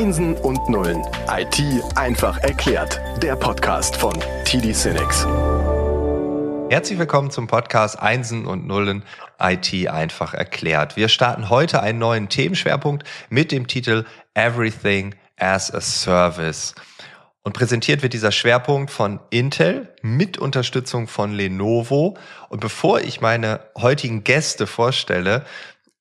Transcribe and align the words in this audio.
Einsen 0.00 0.34
und 0.34 0.66
Nullen. 0.70 1.02
IT 1.28 1.62
einfach 1.94 2.38
erklärt. 2.38 2.98
Der 3.22 3.36
Podcast 3.36 3.96
von 3.96 4.14
TD 4.46 4.72
Cinex. 4.72 5.26
Herzlich 6.70 6.98
willkommen 6.98 7.30
zum 7.30 7.46
Podcast 7.46 8.00
Einsen 8.00 8.46
und 8.46 8.66
Nullen 8.66 9.02
IT 9.38 9.88
einfach 9.90 10.32
erklärt. 10.32 10.96
Wir 10.96 11.08
starten 11.08 11.50
heute 11.50 11.82
einen 11.82 11.98
neuen 11.98 12.30
Themenschwerpunkt 12.30 13.06
mit 13.28 13.52
dem 13.52 13.66
Titel 13.66 14.06
Everything 14.32 15.14
as 15.36 15.70
a 15.70 15.82
Service. 15.82 16.74
Und 17.42 17.52
präsentiert 17.52 18.02
wird 18.02 18.14
dieser 18.14 18.32
Schwerpunkt 18.32 18.90
von 18.90 19.20
Intel 19.28 19.94
mit 20.00 20.38
Unterstützung 20.38 21.08
von 21.08 21.32
Lenovo. 21.32 22.16
Und 22.48 22.60
bevor 22.60 23.02
ich 23.02 23.20
meine 23.20 23.60
heutigen 23.76 24.24
Gäste 24.24 24.66
vorstelle, 24.66 25.44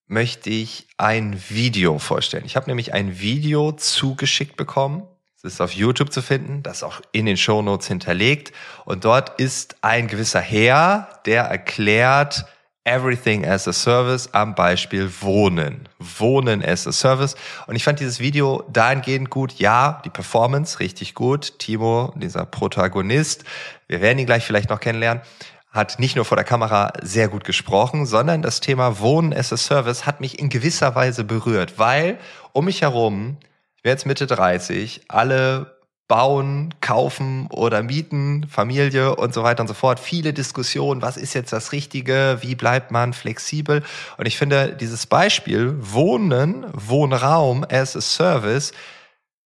möchte 0.09 0.49
ich 0.49 0.87
ein 0.97 1.41
Video 1.49 1.99
vorstellen. 1.99 2.43
Ich 2.43 2.55
habe 2.55 2.67
nämlich 2.67 2.93
ein 2.93 3.19
Video 3.19 3.71
zugeschickt 3.71 4.57
bekommen. 4.57 5.03
Es 5.37 5.43
ist 5.43 5.61
auf 5.61 5.71
YouTube 5.71 6.11
zu 6.11 6.21
finden, 6.21 6.63
das 6.63 6.77
ist 6.77 6.83
auch 6.83 6.99
in 7.13 7.25
den 7.25 7.37
Show 7.37 7.61
Notes 7.61 7.87
hinterlegt. 7.87 8.51
Und 8.83 9.05
dort 9.05 9.39
ist 9.39 9.77
ein 9.81 10.07
gewisser 10.07 10.41
Herr, 10.41 11.21
der 11.25 11.43
erklärt 11.43 12.45
Everything 12.83 13.45
as 13.45 13.67
a 13.67 13.73
Service 13.73 14.33
am 14.33 14.55
Beispiel 14.55 15.11
Wohnen. 15.21 15.87
Wohnen 15.99 16.65
as 16.65 16.87
a 16.87 16.91
Service. 16.91 17.35
Und 17.67 17.75
ich 17.75 17.83
fand 17.83 17.99
dieses 17.99 18.19
Video 18.19 18.63
dahingehend 18.73 19.29
gut. 19.29 19.59
Ja, 19.59 20.01
die 20.03 20.09
Performance 20.09 20.79
richtig 20.79 21.13
gut. 21.13 21.59
Timo, 21.59 22.13
dieser 22.17 22.45
Protagonist, 22.45 23.43
wir 23.87 24.01
werden 24.01 24.17
ihn 24.17 24.25
gleich 24.25 24.43
vielleicht 24.43 24.71
noch 24.71 24.79
kennenlernen 24.79 25.21
hat 25.69 25.99
nicht 25.99 26.15
nur 26.15 26.25
vor 26.25 26.35
der 26.35 26.45
Kamera 26.45 26.93
sehr 27.01 27.27
gut 27.27 27.43
gesprochen, 27.43 28.05
sondern 28.05 28.41
das 28.41 28.59
Thema 28.59 28.99
Wohnen 28.99 29.33
as 29.33 29.53
a 29.53 29.57
Service 29.57 30.05
hat 30.05 30.19
mich 30.19 30.39
in 30.39 30.49
gewisser 30.49 30.95
Weise 30.95 31.23
berührt, 31.23 31.77
weil 31.77 32.17
um 32.53 32.65
mich 32.65 32.81
herum, 32.81 33.37
ich 33.75 33.83
bin 33.83 33.91
jetzt 33.91 34.05
Mitte 34.05 34.25
30, 34.25 35.03
alle 35.07 35.79
bauen, 36.09 36.73
kaufen 36.81 37.47
oder 37.51 37.83
mieten, 37.83 38.47
Familie 38.49 39.15
und 39.15 39.33
so 39.33 39.43
weiter 39.43 39.61
und 39.61 39.67
so 39.67 39.75
fort. 39.75 39.99
Viele 39.99 40.33
Diskussionen, 40.33 41.03
was 41.03 41.17
ist 41.17 41.35
jetzt 41.35 41.53
das 41.53 41.71
Richtige, 41.71 42.39
wie 42.41 42.55
bleibt 42.55 42.89
man 42.89 43.13
flexibel? 43.13 43.83
Und 44.17 44.25
ich 44.25 44.35
finde, 44.35 44.75
dieses 44.75 45.05
Beispiel 45.05 45.75
Wohnen, 45.79 46.65
Wohnraum 46.73 47.63
as 47.69 47.95
a 47.95 48.01
Service 48.01 48.73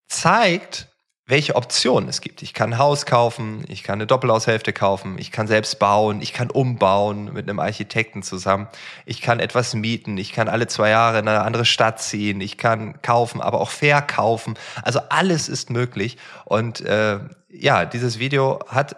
zeigt, 0.07 0.87
welche 1.33 1.55
Optionen 1.55 2.09
es 2.09 2.21
gibt. 2.21 2.43
Ich 2.43 2.53
kann 2.53 2.73
ein 2.73 2.77
Haus 2.77 3.07
kaufen, 3.07 3.65
ich 3.67 3.81
kann 3.81 3.95
eine 3.95 4.05
Doppelhaushälfte 4.05 4.71
kaufen, 4.71 5.17
ich 5.17 5.31
kann 5.31 5.47
selbst 5.47 5.79
bauen, 5.79 6.21
ich 6.21 6.31
kann 6.31 6.51
umbauen 6.51 7.33
mit 7.33 7.49
einem 7.49 7.59
Architekten 7.59 8.21
zusammen, 8.21 8.67
ich 9.07 9.19
kann 9.19 9.39
etwas 9.39 9.73
mieten, 9.73 10.15
ich 10.19 10.31
kann 10.31 10.47
alle 10.47 10.67
zwei 10.67 10.91
Jahre 10.91 11.17
in 11.17 11.27
eine 11.27 11.41
andere 11.41 11.65
Stadt 11.65 11.99
ziehen, 11.99 12.39
ich 12.39 12.59
kann 12.59 13.01
kaufen, 13.01 13.41
aber 13.41 13.61
auch 13.61 13.71
verkaufen. 13.71 14.53
Also 14.83 14.99
alles 15.09 15.49
ist 15.49 15.71
möglich. 15.71 16.19
Und 16.45 16.81
äh, 16.81 17.17
ja, 17.49 17.85
dieses 17.85 18.19
Video 18.19 18.59
hat 18.67 18.95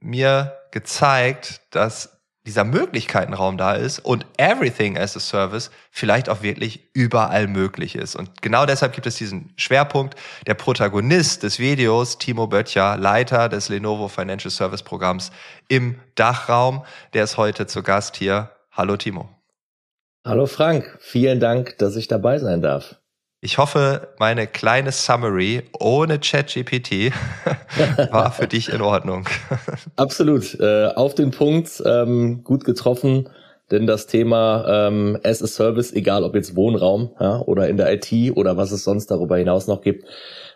mir 0.00 0.52
gezeigt, 0.70 1.62
dass 1.70 2.13
dieser 2.46 2.64
Möglichkeitenraum 2.64 3.56
da 3.56 3.72
ist 3.74 4.00
und 4.00 4.26
Everything 4.36 4.98
as 4.98 5.16
a 5.16 5.20
Service 5.20 5.70
vielleicht 5.90 6.28
auch 6.28 6.42
wirklich 6.42 6.90
überall 6.92 7.46
möglich 7.46 7.96
ist. 7.96 8.16
Und 8.16 8.42
genau 8.42 8.66
deshalb 8.66 8.92
gibt 8.92 9.06
es 9.06 9.16
diesen 9.16 9.52
Schwerpunkt. 9.56 10.14
Der 10.46 10.54
Protagonist 10.54 11.42
des 11.42 11.58
Videos, 11.58 12.18
Timo 12.18 12.46
Böttcher, 12.46 12.98
Leiter 12.98 13.48
des 13.48 13.70
Lenovo 13.70 14.08
Financial 14.08 14.50
Service 14.50 14.82
Programms 14.82 15.32
im 15.68 15.98
Dachraum, 16.16 16.84
der 17.14 17.24
ist 17.24 17.38
heute 17.38 17.66
zu 17.66 17.82
Gast 17.82 18.16
hier. 18.16 18.50
Hallo 18.70 18.96
Timo. 18.96 19.30
Hallo 20.26 20.46
Frank, 20.46 20.98
vielen 21.00 21.40
Dank, 21.40 21.78
dass 21.78 21.96
ich 21.96 22.08
dabei 22.08 22.38
sein 22.38 22.60
darf. 22.60 22.96
Ich 23.44 23.58
hoffe, 23.58 24.08
meine 24.18 24.46
kleine 24.46 24.90
Summary 24.90 25.64
ohne 25.78 26.18
ChatGPT 26.18 27.12
war 28.10 28.32
für 28.32 28.46
dich 28.46 28.72
in 28.72 28.80
Ordnung. 28.80 29.28
Absolut, 29.96 30.58
äh, 30.60 30.86
auf 30.86 31.14
den 31.14 31.30
Punkt, 31.30 31.82
ähm, 31.84 32.42
gut 32.42 32.64
getroffen, 32.64 33.28
denn 33.70 33.86
das 33.86 34.06
Thema 34.06 34.88
ähm, 34.88 35.18
as 35.22 35.42
a 35.42 35.46
Service, 35.46 35.92
egal 35.92 36.24
ob 36.24 36.34
jetzt 36.34 36.56
Wohnraum 36.56 37.10
ja, 37.20 37.38
oder 37.40 37.68
in 37.68 37.76
der 37.76 37.92
IT 37.92 38.34
oder 38.34 38.56
was 38.56 38.72
es 38.72 38.82
sonst 38.82 39.10
darüber 39.10 39.36
hinaus 39.36 39.66
noch 39.66 39.82
gibt, 39.82 40.06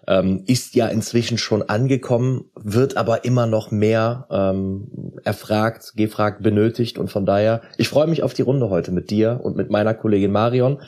ähm, 0.07 0.45
ist 0.47 0.75
ja 0.75 0.89
inzwischen 0.89 1.37
schon 1.37 1.61
angekommen, 1.61 2.47
wird 2.55 2.97
aber 2.97 3.27
immer 3.27 3.47
noch 3.47 3.71
mehr 3.71 4.27
ähm, 4.31 5.13
erfragt, 5.25 5.93
gefragt, 5.95 6.43
benötigt 6.43 6.97
und 6.97 7.11
von 7.11 7.27
daher, 7.27 7.61
ich 7.77 7.91
freue 7.91 8.07
mich 8.07 8.23
auf 8.23 8.33
die 8.33 8.43
Runde 8.43 8.71
heute 8.71 8.93
mit 8.93 9.11
dir 9.11 9.41
und 9.43 9.59
mit 9.59 9.69
meiner 9.69 9.93
Kollegin 9.93 10.33
Marion 10.33 10.81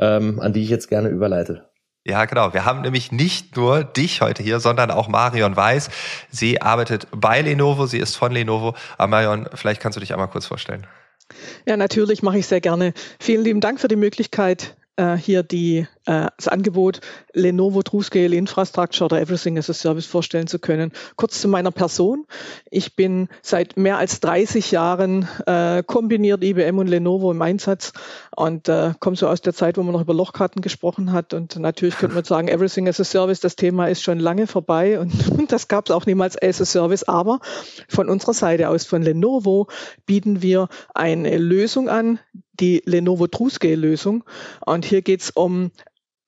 ähm, 0.00 0.40
an 0.40 0.52
die 0.52 0.64
ich 0.64 0.70
jetzt 0.70 0.88
gerne 0.88 1.08
überleite. 1.08 1.70
Ja, 2.04 2.24
genau. 2.24 2.54
Wir 2.54 2.64
haben 2.64 2.80
nämlich 2.80 3.12
nicht 3.12 3.56
nur 3.56 3.84
dich 3.84 4.22
heute 4.22 4.42
hier, 4.42 4.58
sondern 4.58 4.90
auch 4.90 5.06
Marion 5.08 5.54
Weiß. 5.54 5.90
Sie 6.30 6.62
arbeitet 6.62 7.06
bei 7.14 7.42
Lenovo, 7.42 7.86
sie 7.86 7.98
ist 7.98 8.16
von 8.16 8.32
Lenovo. 8.32 8.74
Aber 8.96 9.08
Marion, 9.08 9.48
vielleicht 9.54 9.82
kannst 9.82 9.96
du 9.96 10.00
dich 10.00 10.12
einmal 10.12 10.28
kurz 10.28 10.46
vorstellen. 10.46 10.86
Ja, 11.66 11.76
natürlich 11.76 12.22
mache 12.22 12.38
ich 12.38 12.46
sehr 12.46 12.62
gerne. 12.62 12.94
Vielen 13.20 13.44
lieben 13.44 13.60
Dank 13.60 13.80
für 13.80 13.88
die 13.88 13.96
Möglichkeit, 13.96 14.76
äh, 14.96 15.16
hier 15.16 15.42
die, 15.42 15.86
äh, 16.06 16.28
das 16.36 16.48
Angebot 16.48 17.00
Lenovo 17.32 17.82
TrueScale 17.82 18.34
Infrastructure 18.34 19.04
oder 19.04 19.20
Everything 19.20 19.58
as 19.58 19.68
a 19.70 19.74
Service 19.74 20.06
vorstellen 20.06 20.46
zu 20.46 20.58
können. 20.58 20.92
Kurz 21.16 21.40
zu 21.40 21.48
meiner 21.48 21.70
Person. 21.70 22.26
Ich 22.70 22.96
bin 22.96 23.28
seit 23.42 23.76
mehr 23.76 23.98
als 23.98 24.20
30 24.20 24.70
Jahren 24.70 25.28
äh, 25.46 25.82
kombiniert 25.82 26.42
IBM 26.42 26.78
und 26.78 26.88
Lenovo 26.88 27.30
im 27.30 27.42
Einsatz 27.42 27.92
und 28.34 28.68
äh, 28.68 28.94
komme 28.98 29.16
so 29.16 29.28
aus 29.28 29.42
der 29.42 29.52
Zeit, 29.52 29.76
wo 29.76 29.82
man 29.82 29.92
noch 29.92 30.00
über 30.00 30.14
Lochkarten 30.14 30.62
gesprochen 30.62 31.12
hat. 31.12 31.34
Und 31.34 31.56
natürlich 31.56 31.96
könnte 31.96 32.14
man 32.14 32.24
sagen, 32.24 32.48
Everything 32.48 32.88
as 32.88 33.00
a 33.00 33.04
Service, 33.04 33.40
das 33.40 33.56
Thema 33.56 33.88
ist 33.88 34.02
schon 34.02 34.18
lange 34.18 34.46
vorbei 34.46 34.98
und, 34.98 35.12
und 35.30 35.52
das 35.52 35.68
gab 35.68 35.86
es 35.86 35.94
auch 35.94 36.06
niemals 36.06 36.40
as 36.40 36.60
a 36.60 36.64
Service. 36.64 37.04
Aber 37.04 37.40
von 37.88 38.08
unserer 38.08 38.34
Seite 38.34 38.68
aus, 38.68 38.84
von 38.84 39.02
Lenovo, 39.02 39.68
bieten 40.06 40.42
wir 40.42 40.68
eine 40.94 41.36
Lösung 41.38 41.88
an, 41.88 42.18
die 42.60 42.82
Lenovo 42.84 43.26
TrueScale-Lösung. 43.26 44.24
Und 44.64 44.84
hier 44.84 45.02
geht 45.02 45.22
es 45.22 45.30
um 45.30 45.70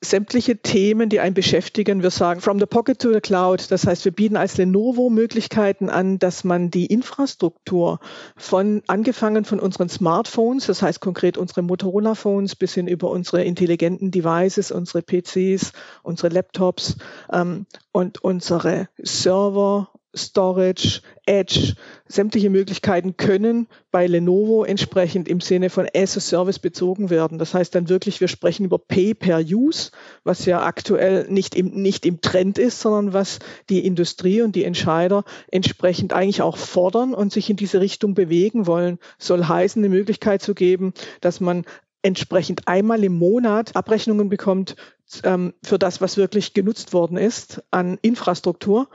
sämtliche 0.04 0.58
Themen, 0.58 1.08
die 1.08 1.20
einen 1.20 1.34
beschäftigen. 1.34 2.02
Wir 2.02 2.10
sagen 2.10 2.40
from 2.40 2.58
the 2.58 2.66
pocket 2.66 3.00
to 3.00 3.12
the 3.12 3.20
cloud. 3.20 3.70
Das 3.70 3.86
heißt, 3.86 4.04
wir 4.04 4.12
bieten 4.12 4.36
als 4.36 4.56
Lenovo 4.56 5.10
Möglichkeiten 5.10 5.88
an, 5.88 6.18
dass 6.18 6.44
man 6.44 6.70
die 6.70 6.86
Infrastruktur 6.86 8.00
von 8.36 8.82
angefangen 8.88 9.44
von 9.44 9.60
unseren 9.60 9.88
Smartphones, 9.88 10.66
das 10.66 10.82
heißt 10.82 11.00
konkret 11.00 11.38
unsere 11.38 11.62
Motorola 11.62 12.14
Phones 12.14 12.56
bis 12.56 12.74
hin 12.74 12.88
über 12.88 13.10
unsere 13.10 13.44
intelligenten 13.44 14.10
Devices, 14.10 14.72
unsere 14.72 15.02
PCs, 15.02 15.72
unsere 16.02 16.28
Laptops 16.34 16.96
ähm, 17.32 17.66
und 17.92 18.22
unsere 18.24 18.88
Server 18.98 19.88
Storage, 20.14 21.00
Edge, 21.24 21.74
sämtliche 22.06 22.50
Möglichkeiten 22.50 23.16
können 23.16 23.68
bei 23.90 24.06
Lenovo 24.06 24.64
entsprechend 24.64 25.28
im 25.28 25.40
Sinne 25.40 25.70
von 25.70 25.88
as 25.94 26.16
a 26.16 26.20
Service 26.20 26.58
bezogen 26.58 27.10
werden. 27.10 27.38
Das 27.38 27.54
heißt 27.54 27.74
dann 27.74 27.88
wirklich, 27.88 28.20
wir 28.20 28.28
sprechen 28.28 28.64
über 28.64 28.78
Pay 28.78 29.14
per 29.14 29.40
Use, 29.40 29.90
was 30.24 30.44
ja 30.44 30.62
aktuell 30.62 31.26
nicht 31.28 31.54
im, 31.54 31.70
nicht 31.70 32.04
im 32.04 32.20
Trend 32.20 32.58
ist, 32.58 32.80
sondern 32.80 33.14
was 33.14 33.38
die 33.70 33.86
Industrie 33.86 34.42
und 34.42 34.54
die 34.54 34.64
Entscheider 34.64 35.24
entsprechend 35.50 36.12
eigentlich 36.12 36.42
auch 36.42 36.56
fordern 36.56 37.14
und 37.14 37.32
sich 37.32 37.48
in 37.48 37.56
diese 37.56 37.80
Richtung 37.80 38.14
bewegen 38.14 38.66
wollen. 38.66 38.98
Soll 39.18 39.44
heißen, 39.44 39.82
eine 39.82 39.94
Möglichkeit 39.94 40.42
zu 40.42 40.54
geben, 40.54 40.92
dass 41.20 41.40
man 41.40 41.64
entsprechend 42.02 42.68
einmal 42.68 43.02
im 43.04 43.16
Monat 43.16 43.76
Abrechnungen 43.76 44.28
bekommt 44.28 44.76
ähm, 45.24 45.54
für 45.62 45.78
das, 45.78 46.00
was 46.00 46.16
wirklich 46.16 46.52
genutzt 46.52 46.92
worden 46.92 47.16
ist 47.16 47.62
an 47.70 47.98
Infrastruktur 48.02 48.88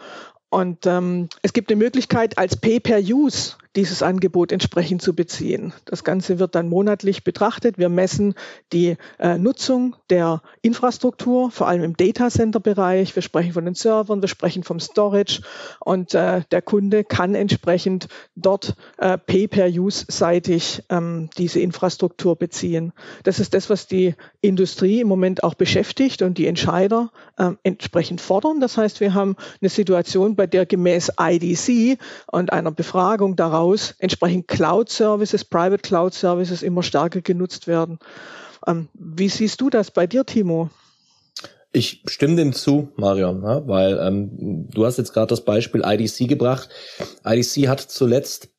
und 0.49 0.85
ähm, 0.85 1.29
es 1.41 1.53
gibt 1.53 1.69
eine 1.69 1.77
Möglichkeit, 1.77 2.37
als 2.37 2.55
Pay-per-Use 2.55 3.55
dieses 3.77 4.01
Angebot 4.01 4.51
entsprechend 4.51 5.03
zu 5.03 5.15
beziehen. 5.15 5.71
Das 5.85 6.03
Ganze 6.03 6.39
wird 6.39 6.55
dann 6.55 6.67
monatlich 6.67 7.23
betrachtet. 7.23 7.77
Wir 7.77 7.89
messen 7.89 8.33
die 8.73 8.97
äh, 9.19 9.37
Nutzung 9.37 9.95
der 10.09 10.41
Infrastruktur, 10.63 11.51
vor 11.51 11.67
allem 11.67 11.83
im 11.83 11.95
Data 11.95 12.29
Center 12.29 12.59
Bereich. 12.59 13.15
Wir 13.15 13.21
sprechen 13.21 13.53
von 13.53 13.65
den 13.65 13.75
Servern, 13.75 14.21
wir 14.21 14.27
sprechen 14.27 14.63
vom 14.63 14.79
Storage 14.79 15.43
und 15.79 16.15
äh, 16.15 16.41
der 16.51 16.61
Kunde 16.63 17.03
kann 17.03 17.35
entsprechend 17.35 18.07
dort 18.35 18.75
äh, 18.97 19.17
Pay-per-Use-seitig 19.19 20.83
ähm, 20.89 21.29
diese 21.37 21.59
Infrastruktur 21.59 22.35
beziehen. 22.35 22.93
Das 23.23 23.39
ist 23.39 23.53
das, 23.53 23.69
was 23.69 23.85
die 23.85 24.15
Industrie 24.41 25.01
im 25.01 25.07
Moment 25.07 25.43
auch 25.43 25.53
beschäftigt 25.53 26.23
und 26.23 26.39
die 26.39 26.47
Entscheider 26.47 27.11
äh, 27.37 27.51
entsprechend 27.61 28.21
fordern. 28.21 28.59
Das 28.59 28.75
heißt, 28.75 29.01
wir 29.01 29.13
haben 29.13 29.35
eine 29.61 29.69
Situation, 29.69 30.35
bei 30.35 30.47
der 30.47 30.65
gemäß 30.65 31.11
IDC 31.19 31.99
und 32.31 32.51
einer 32.51 32.71
Befragung 32.71 33.35
daraus 33.35 33.66
aus 33.67 33.95
entsprechend 33.99 34.47
Cloud 34.47 34.89
Services, 34.89 35.45
Private 35.45 35.81
Cloud 35.81 36.13
Services 36.13 36.63
immer 36.63 36.83
stärker 36.83 37.21
genutzt 37.21 37.67
werden. 37.67 37.99
Ähm, 38.65 38.89
wie 38.93 39.29
siehst 39.29 39.61
du 39.61 39.69
das 39.69 39.91
bei 39.91 40.07
dir, 40.07 40.25
Timo? 40.25 40.69
Ich 41.71 42.03
stimme 42.07 42.35
dem 42.35 42.53
zu, 42.53 42.89
Marion, 42.95 43.43
weil 43.43 43.99
ähm, 43.99 44.67
du 44.71 44.85
hast 44.85 44.97
jetzt 44.97 45.13
gerade 45.13 45.27
das 45.27 45.41
Beispiel 45.41 45.83
IDC 45.85 46.27
gebracht. 46.27 46.69
IDC 47.25 47.67
hat 47.67 47.81
zuletzt, 47.81 48.49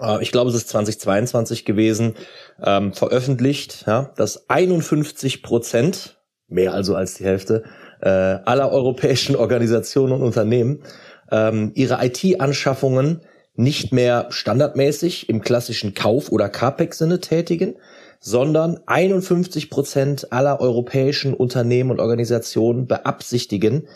äh, 0.00 0.22
ich 0.22 0.32
glaube, 0.32 0.50
es 0.50 0.56
ist 0.56 0.68
2022 0.68 1.64
gewesen, 1.64 2.14
ähm, 2.62 2.92
veröffentlicht, 2.92 3.84
ja, 3.86 4.12
dass 4.16 4.48
51 4.48 5.42
Prozent, 5.42 6.18
mehr 6.48 6.72
also 6.72 6.94
als 6.94 7.14
die 7.14 7.24
Hälfte, 7.24 7.64
äh, 8.00 8.08
aller 8.08 8.70
europäischen 8.70 9.36
Organisationen 9.36 10.12
und 10.12 10.22
Unternehmen 10.22 10.82
ähm, 11.30 11.72
ihre 11.74 12.04
IT-Anschaffungen 12.04 13.22
nicht 13.56 13.92
mehr 13.92 14.26
standardmäßig 14.30 15.28
im 15.28 15.40
klassischen 15.40 15.94
Kauf- 15.94 16.30
oder 16.30 16.48
CAPEX-Sinne 16.48 17.20
tätigen, 17.20 17.76
sondern 18.20 18.80
51 18.86 19.70
Prozent 19.70 20.32
aller 20.32 20.60
europäischen 20.60 21.34
Unternehmen 21.34 21.90
und 21.90 22.00
Organisationen 22.00 22.86
beabsichtigen, 22.86 23.86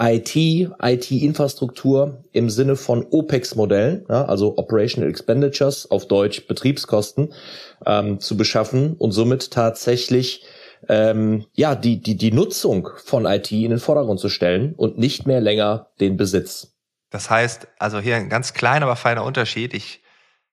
IT, 0.00 0.34
IT-Infrastruktur 0.34 2.24
im 2.32 2.50
Sinne 2.50 2.76
von 2.76 3.06
OPEX-Modellen, 3.08 4.04
ja, 4.08 4.24
also 4.24 4.58
Operational 4.58 5.08
Expenditures, 5.08 5.90
auf 5.90 6.08
Deutsch 6.08 6.46
Betriebskosten, 6.46 7.32
ähm, 7.86 8.18
zu 8.18 8.36
beschaffen 8.36 8.94
und 8.94 9.12
somit 9.12 9.52
tatsächlich 9.52 10.44
ähm, 10.88 11.44
ja 11.54 11.74
die, 11.74 12.00
die, 12.00 12.16
die 12.16 12.32
Nutzung 12.32 12.88
von 13.04 13.26
IT 13.26 13.52
in 13.52 13.70
den 13.70 13.78
Vordergrund 13.78 14.18
zu 14.18 14.28
stellen 14.28 14.74
und 14.76 14.98
nicht 14.98 15.26
mehr 15.26 15.40
länger 15.40 15.88
den 16.00 16.16
Besitz. 16.16 16.71
Das 17.12 17.28
heißt, 17.30 17.68
also 17.78 18.00
hier 18.00 18.16
ein 18.16 18.30
ganz 18.30 18.54
kleiner, 18.54 18.86
aber 18.86 18.96
feiner 18.96 19.22
Unterschied. 19.22 19.74
Ich 19.74 20.02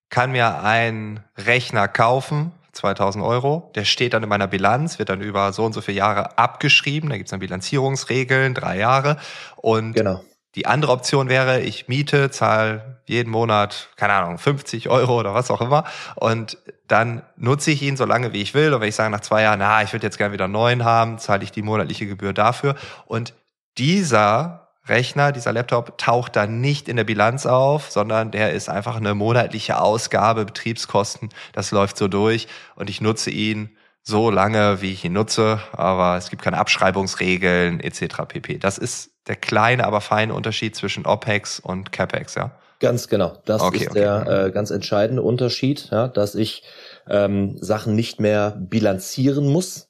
kann 0.09 0.31
mir 0.31 0.61
einen 0.61 1.21
Rechner 1.38 1.88
kaufen, 1.88 2.51
2000 2.73 3.23
Euro. 3.23 3.71
Der 3.75 3.85
steht 3.85 4.13
dann 4.13 4.23
in 4.23 4.29
meiner 4.29 4.47
Bilanz, 4.47 5.00
wird 5.00 5.09
dann 5.09 5.21
über 5.21 5.53
so 5.53 5.65
und 5.65 5.73
so 5.73 5.81
viele 5.81 5.97
Jahre 5.97 6.38
abgeschrieben. 6.38 7.09
Da 7.09 7.15
gibt 7.15 7.27
es 7.27 7.31
dann 7.31 7.39
Bilanzierungsregeln, 7.39 8.53
drei 8.53 8.77
Jahre. 8.77 9.17
Und 9.56 9.94
genau. 9.94 10.21
die 10.56 10.65
andere 10.65 10.91
Option 10.91 11.29
wäre, 11.29 11.61
ich 11.61 11.88
miete, 11.88 12.29
zahle 12.29 13.01
jeden 13.05 13.31
Monat, 13.31 13.89
keine 13.95 14.13
Ahnung, 14.13 14.38
50 14.38 14.89
Euro 14.89 15.17
oder 15.17 15.33
was 15.33 15.51
auch 15.51 15.62
immer. 15.62 15.85
Und 16.15 16.57
dann 16.88 17.21
nutze 17.38 17.71
ich 17.71 17.81
ihn 17.81 17.95
so 17.95 18.03
lange, 18.03 18.33
wie 18.33 18.41
ich 18.41 18.53
will. 18.53 18.73
Und 18.73 18.81
wenn 18.81 18.89
ich 18.89 18.95
sage 18.95 19.12
nach 19.12 19.21
zwei 19.21 19.44
Jahren, 19.44 19.59
na, 19.59 19.81
ich 19.81 19.94
würde 19.94 20.05
jetzt 20.05 20.17
gerne 20.17 20.33
wieder 20.33 20.45
einen 20.45 20.53
neuen 20.53 20.83
haben, 20.83 21.19
zahle 21.19 21.44
ich 21.44 21.51
die 21.51 21.62
monatliche 21.62 22.05
Gebühr 22.05 22.33
dafür. 22.33 22.75
Und 23.05 23.33
dieser 23.77 24.69
Rechner, 24.89 25.31
dieser 25.31 25.53
Laptop, 25.53 25.97
taucht 25.97 26.36
dann 26.36 26.62
nicht 26.62 26.89
in 26.89 26.97
der 26.97 27.03
Bilanz 27.03 27.45
auf, 27.45 27.89
sondern 27.91 28.31
der 28.31 28.53
ist 28.53 28.69
einfach 28.69 28.97
eine 28.97 29.13
monatliche 29.13 29.80
Ausgabe, 29.80 30.45
Betriebskosten. 30.45 31.30
Das 31.53 31.71
läuft 31.71 31.97
so 31.97 32.07
durch 32.07 32.47
und 32.75 32.89
ich 32.89 33.01
nutze 33.01 33.30
ihn 33.30 33.75
so 34.03 34.31
lange, 34.31 34.81
wie 34.81 34.91
ich 34.91 35.06
ihn 35.06 35.13
nutze, 35.13 35.59
aber 35.71 36.18
es 36.18 36.30
gibt 36.30 36.41
keine 36.41 36.57
Abschreibungsregeln 36.57 37.80
etc. 37.80 38.24
pp. 38.27 38.57
Das 38.57 38.77
ist 38.77 39.12
der 39.27 39.36
kleine, 39.36 39.86
aber 39.86 40.01
feine 40.01 40.33
Unterschied 40.33 40.75
zwischen 40.75 41.06
OPEX 41.06 41.59
und 41.59 41.91
CAPEX, 41.91 42.36
ja? 42.36 42.51
Ganz 42.80 43.09
genau. 43.09 43.38
Das 43.45 43.62
okay, 43.62 43.77
ist 43.77 43.91
okay. 43.91 44.00
der 44.00 44.45
äh, 44.45 44.51
ganz 44.51 44.71
entscheidende 44.71 45.21
Unterschied, 45.21 45.89
ja, 45.91 46.07
dass 46.07 46.33
ich 46.33 46.63
ähm, 47.09 47.57
Sachen 47.59 47.94
nicht 47.94 48.21
mehr 48.21 48.57
bilanzieren 48.57 49.47
muss, 49.47 49.88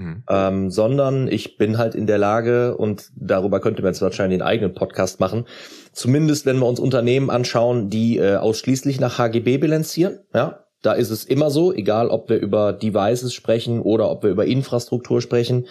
Mhm. 0.00 0.24
Ähm, 0.30 0.70
sondern 0.70 1.28
ich 1.28 1.58
bin 1.58 1.76
halt 1.76 1.94
in 1.94 2.06
der 2.06 2.16
Lage, 2.16 2.74
und 2.74 3.10
darüber 3.16 3.60
könnte 3.60 3.82
man 3.82 3.92
jetzt 3.92 4.00
wahrscheinlich 4.00 4.40
einen 4.40 4.48
eigenen 4.48 4.72
Podcast 4.72 5.20
machen, 5.20 5.44
zumindest 5.92 6.46
wenn 6.46 6.58
wir 6.58 6.66
uns 6.66 6.80
Unternehmen 6.80 7.28
anschauen, 7.28 7.90
die 7.90 8.16
äh, 8.16 8.36
ausschließlich 8.36 8.98
nach 8.98 9.18
HGB 9.18 9.58
bilanzieren, 9.58 10.20
ja, 10.34 10.64
da 10.80 10.94
ist 10.94 11.10
es 11.10 11.26
immer 11.26 11.50
so, 11.50 11.74
egal 11.74 12.08
ob 12.08 12.30
wir 12.30 12.38
über 12.38 12.72
Devices 12.72 13.34
sprechen 13.34 13.82
oder 13.82 14.10
ob 14.10 14.22
wir 14.22 14.30
über 14.30 14.46
Infrastruktur 14.46 15.20
sprechen. 15.20 15.66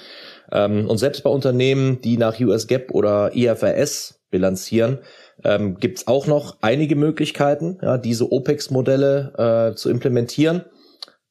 Ähm, 0.52 0.88
und 0.88 1.00
selbst 1.00 1.24
bei 1.24 1.32
Unternehmen, 1.32 2.00
die 2.02 2.18
nach 2.18 2.40
US 2.40 2.68
GAAP 2.68 2.92
oder 2.92 3.36
IFRS 3.36 4.22
bilanzieren, 4.30 5.00
ähm, 5.44 5.78
gibt 5.80 5.98
es 5.98 6.08
auch 6.08 6.28
noch 6.28 6.58
einige 6.62 6.96
Möglichkeiten, 6.96 7.80
ja, 7.82 7.98
diese 7.98 8.32
OPEX-Modelle 8.32 9.72
äh, 9.72 9.76
zu 9.76 9.90
implementieren 9.90 10.66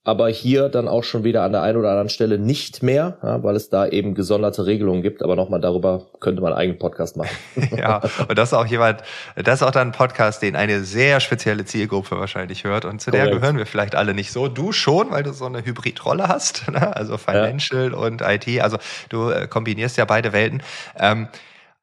aber 0.08 0.30
hier 0.30 0.70
dann 0.70 0.88
auch 0.88 1.04
schon 1.04 1.22
wieder 1.22 1.42
an 1.42 1.52
der 1.52 1.60
einen 1.60 1.76
oder 1.76 1.90
anderen 1.90 2.08
Stelle 2.08 2.38
nicht 2.38 2.82
mehr, 2.82 3.18
ja, 3.22 3.42
weil 3.42 3.54
es 3.56 3.68
da 3.68 3.86
eben 3.86 4.14
gesonderte 4.14 4.64
Regelungen 4.64 5.02
gibt. 5.02 5.22
Aber 5.22 5.36
nochmal 5.36 5.60
darüber 5.60 6.06
könnte 6.18 6.40
man 6.40 6.54
einen 6.54 6.60
eigenen 6.62 6.78
Podcast 6.78 7.18
machen. 7.18 7.36
ja, 7.76 8.00
und 8.26 8.38
das 8.38 8.48
ist 8.48 8.54
auch 8.54 8.64
jemand, 8.64 9.02
das 9.36 9.60
ist 9.60 9.62
auch 9.62 9.70
dann 9.70 9.88
ein 9.88 9.92
Podcast, 9.92 10.40
den 10.40 10.56
eine 10.56 10.82
sehr 10.82 11.20
spezielle 11.20 11.66
Zielgruppe 11.66 12.18
wahrscheinlich 12.18 12.64
hört. 12.64 12.86
Und 12.86 13.02
zu 13.02 13.10
Correct. 13.10 13.26
der 13.26 13.38
gehören 13.38 13.58
wir 13.58 13.66
vielleicht 13.66 13.94
alle 13.96 14.14
nicht 14.14 14.32
so. 14.32 14.48
Du 14.48 14.72
schon, 14.72 15.10
weil 15.10 15.24
du 15.24 15.34
so 15.34 15.44
eine 15.44 15.62
Hybridrolle 15.62 16.26
hast, 16.26 16.66
ne? 16.72 16.96
also 16.96 17.18
Financial 17.18 17.90
ja. 17.90 17.98
und 17.98 18.22
IT. 18.22 18.62
Also 18.62 18.78
du 19.10 19.28
äh, 19.28 19.46
kombinierst 19.46 19.98
ja 19.98 20.06
beide 20.06 20.32
Welten. 20.32 20.62
Ähm, 20.98 21.28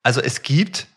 also 0.01 0.19
es 0.19 0.41
gibt 0.41 0.87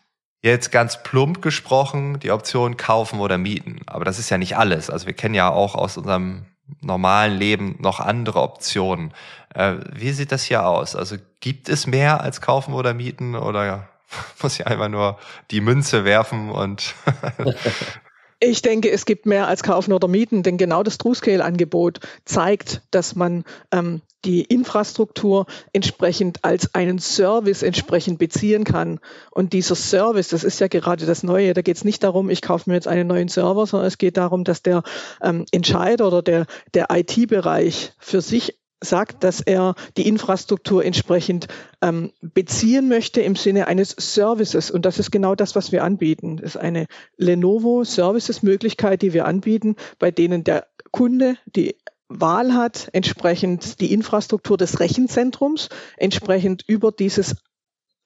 Jetzt 0.41 0.71
ganz 0.71 1.03
plump 1.03 1.41
gesprochen, 1.41 2.17
die 2.19 2.31
Option 2.31 2.77
kaufen 2.77 3.19
oder 3.19 3.37
mieten. 3.37 3.81
Aber 3.87 4.05
das 4.05 4.19
ist 4.19 4.29
ja 4.29 4.37
nicht 4.37 4.55
alles. 4.55 4.89
Also 4.89 5.05
wir 5.05 5.11
kennen 5.11 5.35
ja 5.35 5.49
auch 5.49 5.75
aus 5.75 5.97
unserem 5.97 6.45
normalen 6.81 7.37
Leben 7.37 7.75
noch 7.79 7.99
andere 7.99 8.41
Optionen. 8.41 9.13
Äh, 9.53 9.75
wie 9.93 10.11
sieht 10.11 10.31
das 10.31 10.43
hier 10.43 10.65
aus? 10.65 10.95
Also 10.95 11.17
gibt 11.39 11.69
es 11.69 11.87
mehr 11.87 12.21
als 12.21 12.41
kaufen 12.41 12.73
oder 12.73 12.93
mieten 12.93 13.35
oder 13.35 13.87
muss 14.41 14.59
ich 14.59 14.67
einfach 14.67 14.89
nur 14.89 15.17
die 15.51 15.61
Münze 15.61 16.05
werfen 16.05 16.49
und 16.49 16.95
Ich 18.41 18.61
denke, 18.61 18.89
es 18.89 19.05
gibt 19.05 19.25
mehr 19.25 19.47
als 19.47 19.63
kaufen 19.63 19.91
oder 19.91 20.07
mieten, 20.07 20.43
denn 20.43 20.57
genau 20.57 20.81
das 20.81 20.97
TrueScale-Angebot 20.97 21.99
zeigt, 22.23 22.81
dass 22.89 23.15
man 23.15 23.43
ähm, 23.71 24.01
die 24.25 24.41
Infrastruktur 24.41 25.45
entsprechend 25.73 26.43
als 26.43 26.73
einen 26.73 26.99
Service 26.99 27.63
entsprechend 27.63 28.19
beziehen 28.19 28.63
kann. 28.63 28.99
Und 29.31 29.53
dieser 29.53 29.75
Service, 29.75 30.29
das 30.29 30.43
ist 30.43 30.59
ja 30.59 30.67
gerade 30.67 31.05
das 31.05 31.23
Neue, 31.23 31.53
da 31.53 31.61
geht 31.61 31.77
es 31.77 31.83
nicht 31.83 32.03
darum, 32.03 32.29
ich 32.29 32.41
kaufe 32.41 32.69
mir 32.69 32.75
jetzt 32.75 32.87
einen 32.87 33.07
neuen 33.07 33.27
Server, 33.27 33.65
sondern 33.65 33.87
es 33.87 33.97
geht 33.97 34.17
darum, 34.17 34.43
dass 34.43 34.61
der 34.61 34.83
ähm, 35.21 35.45
Entscheider 35.51 36.07
oder 36.07 36.21
der, 36.21 36.45
der 36.73 36.87
IT-Bereich 36.91 37.93
für 37.97 38.21
sich 38.21 38.58
sagt, 38.81 39.23
dass 39.23 39.41
er 39.41 39.75
die 39.97 40.07
Infrastruktur 40.07 40.83
entsprechend 40.83 41.47
ähm, 41.81 42.11
beziehen 42.21 42.87
möchte 42.87 43.21
im 43.21 43.35
Sinne 43.35 43.67
eines 43.67 43.95
Services. 43.97 44.71
Und 44.71 44.85
das 44.85 44.99
ist 44.99 45.11
genau 45.11 45.35
das, 45.35 45.55
was 45.55 45.71
wir 45.71 45.83
anbieten. 45.83 46.37
Das 46.37 46.55
ist 46.55 46.57
eine 46.57 46.85
Lenovo 47.17 47.83
Services-Möglichkeit, 47.83 49.01
die 49.01 49.13
wir 49.13 49.25
anbieten, 49.25 49.75
bei 49.97 50.11
denen 50.11 50.43
der 50.43 50.67
Kunde 50.91 51.35
die 51.45 51.75
Wahl 52.07 52.55
hat, 52.55 52.89
entsprechend 52.93 53.79
die 53.81 53.93
Infrastruktur 53.93 54.57
des 54.57 54.79
Rechenzentrums 54.79 55.69
entsprechend 55.97 56.63
über 56.67 56.91
dieses 56.91 57.35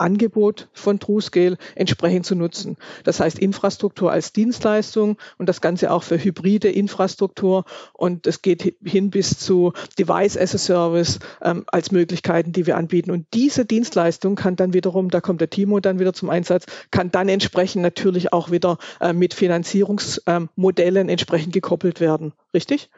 Angebot 0.03 0.67
von 0.73 0.99
TrueScale 0.99 1.57
entsprechend 1.75 2.25
zu 2.25 2.35
nutzen. 2.35 2.77
Das 3.03 3.19
heißt 3.19 3.39
Infrastruktur 3.39 4.11
als 4.11 4.33
Dienstleistung 4.33 5.17
und 5.37 5.47
das 5.47 5.61
Ganze 5.61 5.91
auch 5.91 6.03
für 6.03 6.21
hybride 6.21 6.69
Infrastruktur 6.69 7.65
und 7.93 8.27
es 8.27 8.41
geht 8.41 8.75
hin 8.83 9.09
bis 9.09 9.39
zu 9.39 9.73
Device 9.97 10.37
as 10.37 10.53
a 10.53 10.57
Service 10.57 11.19
ähm, 11.41 11.63
als 11.67 11.91
Möglichkeiten, 11.91 12.51
die 12.51 12.67
wir 12.67 12.77
anbieten. 12.77 13.11
Und 13.11 13.25
diese 13.33 13.65
Dienstleistung 13.65 14.35
kann 14.35 14.55
dann 14.55 14.73
wiederum, 14.73 15.09
da 15.09 15.21
kommt 15.21 15.41
der 15.41 15.49
Timo 15.49 15.79
dann 15.79 15.99
wieder 15.99 16.13
zum 16.13 16.29
Einsatz, 16.29 16.65
kann 16.91 17.11
dann 17.11 17.29
entsprechend 17.29 17.81
natürlich 17.81 18.33
auch 18.33 18.51
wieder 18.51 18.77
äh, 18.99 19.13
mit 19.13 19.33
Finanzierungsmodellen 19.33 21.07
ähm, 21.07 21.09
entsprechend 21.09 21.53
gekoppelt 21.53 21.99
werden. 21.99 22.33
Richtig? 22.53 22.89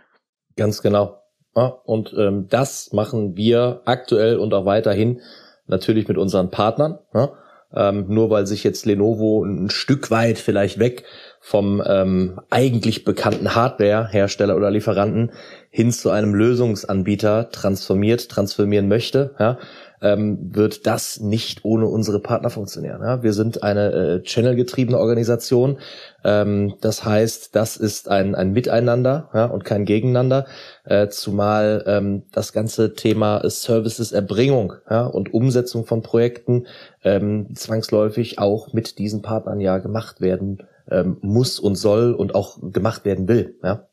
Ganz 0.56 0.82
genau. 0.82 1.22
Ja, 1.56 1.68
und 1.68 2.14
ähm, 2.18 2.48
das 2.50 2.92
machen 2.92 3.38
wir 3.38 3.82
aktuell 3.86 4.38
und 4.38 4.54
auch 4.54 4.66
weiterhin 4.66 5.22
natürlich 5.68 6.08
mit 6.08 6.18
unseren 6.18 6.52
Partnern. 6.52 7.00
Ja? 7.14 7.34
Ähm, 7.74 8.06
nur 8.08 8.30
weil 8.30 8.48
sich 8.48 8.64
jetzt 8.64 8.86
Lenovo 8.86 9.44
ein 9.44 9.70
Stück 9.70 10.10
weit 10.12 10.38
vielleicht 10.38 10.80
weg 10.80 11.04
vom 11.42 11.84
ähm, 11.86 12.40
eigentlich 12.50 13.04
bekannten 13.04 13.54
Hardware-Hersteller 13.54 14.56
oder 14.56 14.72
Lieferanten 14.72 15.32
hin 15.70 15.92
zu 15.92 16.10
einem 16.10 16.34
Lösungsanbieter 16.34 17.50
transformiert, 17.52 18.30
transformieren 18.30 18.88
möchte, 18.88 19.36
ja, 19.40 19.58
ähm, 20.02 20.38
wird 20.54 20.86
das 20.88 21.20
nicht 21.20 21.66
ohne 21.66 21.88
unsere 21.88 22.20
Partner 22.20 22.50
funktionieren. 22.50 23.02
Ja? 23.02 23.24
Wir 23.24 23.34
sind 23.34 23.64
eine 23.64 23.92
äh, 23.92 24.24
Channel-getriebene 24.24 24.98
Organisation. 24.98 25.78
Ähm, 26.24 26.76
das 26.82 27.06
heißt, 27.06 27.56
das 27.56 27.78
ist 27.78 28.10
ein, 28.10 28.36
ein 28.36 28.52
Miteinander 28.52 29.30
ja, 29.34 29.46
und 29.46 29.64
kein 29.66 29.86
Gegeneinander, 29.86 30.46
äh, 30.84 31.08
zumal 31.08 31.84
ähm, 31.88 32.24
das 32.32 32.54
ganze 32.54 32.94
Thema 32.94 33.42
Services 33.50 34.12
Erbringung 34.12 34.74
ja, 34.90 35.06
und 35.06 35.34
Umsetzung 35.34 35.86
von 35.86 36.02
Projekten 36.02 36.68
ähm, 37.04 37.56
zwangsläufig 37.56 38.40
auch 38.40 38.74
mit 38.74 38.98
diesen 38.98 39.22
Partnern 39.22 39.60
ja 39.60 39.78
gemacht 39.78 40.22
werden 40.22 40.64
ähm, 40.90 41.18
muss 41.22 41.60
und 41.60 41.76
soll 41.76 42.14
und 42.14 42.36
auch 42.36 42.60
gemacht 42.62 43.06
werden 43.06 43.28
will. 43.28 43.58
Ja. 43.64 43.88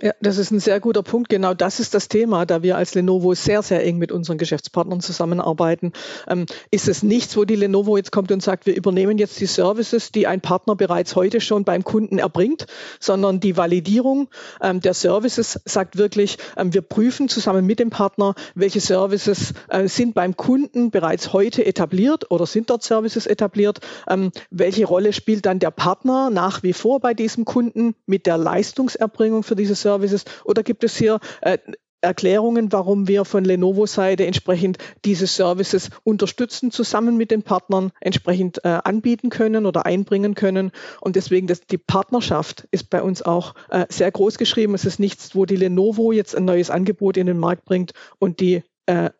Ja, 0.00 0.12
das 0.20 0.38
ist 0.38 0.52
ein 0.52 0.60
sehr 0.60 0.78
guter 0.78 1.02
Punkt. 1.02 1.28
Genau 1.28 1.54
das 1.54 1.80
ist 1.80 1.92
das 1.92 2.06
Thema, 2.06 2.46
da 2.46 2.62
wir 2.62 2.76
als 2.76 2.94
Lenovo 2.94 3.34
sehr, 3.34 3.62
sehr 3.62 3.84
eng 3.84 3.98
mit 3.98 4.12
unseren 4.12 4.38
Geschäftspartnern 4.38 5.00
zusammenarbeiten. 5.00 5.92
Ähm, 6.28 6.46
ist 6.70 6.86
es 6.86 7.02
nichts, 7.02 7.36
wo 7.36 7.44
die 7.44 7.56
Lenovo 7.56 7.96
jetzt 7.96 8.12
kommt 8.12 8.30
und 8.30 8.40
sagt, 8.40 8.66
wir 8.66 8.76
übernehmen 8.76 9.18
jetzt 9.18 9.40
die 9.40 9.46
Services, 9.46 10.12
die 10.12 10.28
ein 10.28 10.40
Partner 10.40 10.76
bereits 10.76 11.16
heute 11.16 11.40
schon 11.40 11.64
beim 11.64 11.82
Kunden 11.82 12.18
erbringt, 12.18 12.66
sondern 13.00 13.40
die 13.40 13.56
Validierung 13.56 14.28
ähm, 14.62 14.80
der 14.80 14.94
Services 14.94 15.58
sagt 15.64 15.98
wirklich, 15.98 16.38
ähm, 16.56 16.72
wir 16.72 16.82
prüfen 16.82 17.28
zusammen 17.28 17.66
mit 17.66 17.80
dem 17.80 17.90
Partner, 17.90 18.36
welche 18.54 18.80
Services 18.80 19.52
äh, 19.68 19.88
sind 19.88 20.14
beim 20.14 20.36
Kunden 20.36 20.92
bereits 20.92 21.32
heute 21.32 21.66
etabliert 21.66 22.30
oder 22.30 22.46
sind 22.46 22.70
dort 22.70 22.84
Services 22.84 23.26
etabliert, 23.26 23.80
ähm, 24.08 24.30
welche 24.50 24.84
Rolle 24.84 25.12
spielt 25.12 25.44
dann 25.44 25.58
der 25.58 25.72
Partner 25.72 26.30
nach 26.30 26.62
wie 26.62 26.72
vor 26.72 27.00
bei 27.00 27.14
diesem 27.14 27.44
Kunden 27.44 27.96
mit 28.06 28.26
der 28.26 28.38
Leistungserbringung 28.38 29.42
für 29.42 29.56
diese 29.56 29.74
Services 29.88 30.24
oder 30.44 30.62
gibt 30.62 30.84
es 30.84 30.96
hier 30.96 31.18
äh, 31.40 31.58
Erklärungen, 32.00 32.70
warum 32.70 33.08
wir 33.08 33.24
von 33.24 33.44
Lenovo-Seite 33.44 34.24
entsprechend 34.24 34.78
diese 35.04 35.26
Services 35.26 35.90
unterstützen, 36.04 36.70
zusammen 36.70 37.16
mit 37.16 37.30
den 37.32 37.42
Partnern 37.42 37.90
entsprechend 38.00 38.64
äh, 38.64 38.78
anbieten 38.84 39.30
können 39.30 39.66
oder 39.66 39.84
einbringen 39.84 40.34
können. 40.36 40.70
Und 41.00 41.16
deswegen, 41.16 41.48
das, 41.48 41.62
die 41.62 41.78
Partnerschaft 41.78 42.68
ist 42.70 42.90
bei 42.90 43.02
uns 43.02 43.22
auch 43.22 43.54
äh, 43.70 43.86
sehr 43.88 44.12
groß 44.12 44.38
geschrieben. 44.38 44.74
Es 44.74 44.84
ist 44.84 45.00
nichts, 45.00 45.34
wo 45.34 45.44
die 45.44 45.56
Lenovo 45.56 46.12
jetzt 46.12 46.36
ein 46.36 46.44
neues 46.44 46.70
Angebot 46.70 47.16
in 47.16 47.26
den 47.26 47.38
Markt 47.38 47.64
bringt 47.64 47.92
und 48.20 48.38
die 48.38 48.62
äh, 48.86 49.10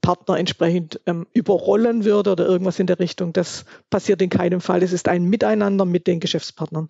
Partner 0.00 0.38
entsprechend 0.38 1.00
ähm, 1.06 1.26
überrollen 1.32 2.04
würde 2.04 2.30
oder 2.30 2.46
irgendwas 2.46 2.78
in 2.78 2.86
der 2.86 3.00
Richtung. 3.00 3.32
Das 3.32 3.64
passiert 3.90 4.22
in 4.22 4.30
keinem 4.30 4.60
Fall. 4.60 4.84
Es 4.84 4.92
ist 4.92 5.08
ein 5.08 5.24
Miteinander 5.24 5.84
mit 5.84 6.06
den 6.06 6.20
Geschäftspartnern. 6.20 6.88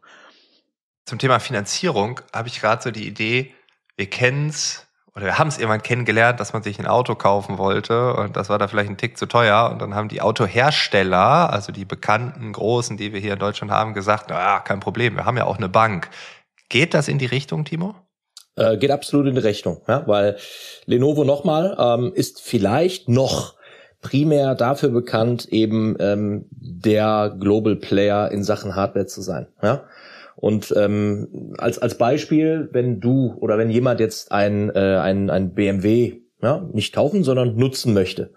Zum 1.08 1.18
Thema 1.18 1.38
Finanzierung 1.38 2.20
habe 2.34 2.48
ich 2.48 2.60
gerade 2.60 2.82
so 2.82 2.90
die 2.90 3.06
Idee, 3.06 3.54
wir 3.96 4.10
kennen 4.10 4.50
es 4.50 4.86
oder 5.16 5.24
wir 5.24 5.38
haben 5.38 5.48
es 5.48 5.56
irgendwann 5.56 5.82
kennengelernt, 5.82 6.38
dass 6.38 6.52
man 6.52 6.62
sich 6.62 6.78
ein 6.78 6.86
Auto 6.86 7.14
kaufen 7.14 7.56
wollte 7.56 8.12
und 8.12 8.36
das 8.36 8.50
war 8.50 8.58
da 8.58 8.68
vielleicht 8.68 8.90
ein 8.90 8.98
Tick 8.98 9.16
zu 9.16 9.24
teuer 9.24 9.70
und 9.72 9.80
dann 9.80 9.94
haben 9.94 10.10
die 10.10 10.20
Autohersteller, 10.20 11.50
also 11.50 11.72
die 11.72 11.86
bekannten 11.86 12.52
großen, 12.52 12.98
die 12.98 13.14
wir 13.14 13.20
hier 13.20 13.32
in 13.32 13.38
Deutschland 13.38 13.72
haben, 13.72 13.94
gesagt, 13.94 14.26
na, 14.28 14.60
kein 14.60 14.80
Problem, 14.80 15.16
wir 15.16 15.24
haben 15.24 15.38
ja 15.38 15.46
auch 15.46 15.56
eine 15.56 15.70
Bank. 15.70 16.10
Geht 16.68 16.92
das 16.92 17.08
in 17.08 17.16
die 17.16 17.24
Richtung, 17.24 17.64
Timo? 17.64 17.94
Äh, 18.56 18.76
geht 18.76 18.90
absolut 18.90 19.28
in 19.28 19.34
die 19.34 19.40
Richtung, 19.40 19.80
ja, 19.88 20.06
weil 20.06 20.36
Lenovo 20.84 21.24
nochmal 21.24 21.74
ähm, 21.80 22.12
ist 22.14 22.42
vielleicht 22.42 23.08
noch 23.08 23.54
primär 24.02 24.54
dafür 24.54 24.90
bekannt, 24.90 25.46
eben 25.46 25.96
ähm, 26.00 26.44
der 26.50 27.34
Global 27.40 27.76
Player 27.76 28.30
in 28.30 28.44
Sachen 28.44 28.76
Hardware 28.76 29.06
zu 29.06 29.22
sein. 29.22 29.48
Ja? 29.62 29.84
Und 30.40 30.72
ähm, 30.76 31.54
als, 31.58 31.80
als 31.80 31.98
Beispiel, 31.98 32.68
wenn 32.70 33.00
du 33.00 33.34
oder 33.40 33.58
wenn 33.58 33.70
jemand 33.70 33.98
jetzt 33.98 34.30
ein, 34.30 34.70
äh, 34.70 34.96
ein, 34.96 35.30
ein 35.30 35.52
BMW 35.52 36.20
ja, 36.40 36.68
nicht 36.72 36.94
kaufen, 36.94 37.24
sondern 37.24 37.56
nutzen 37.56 37.92
möchte, 37.92 38.32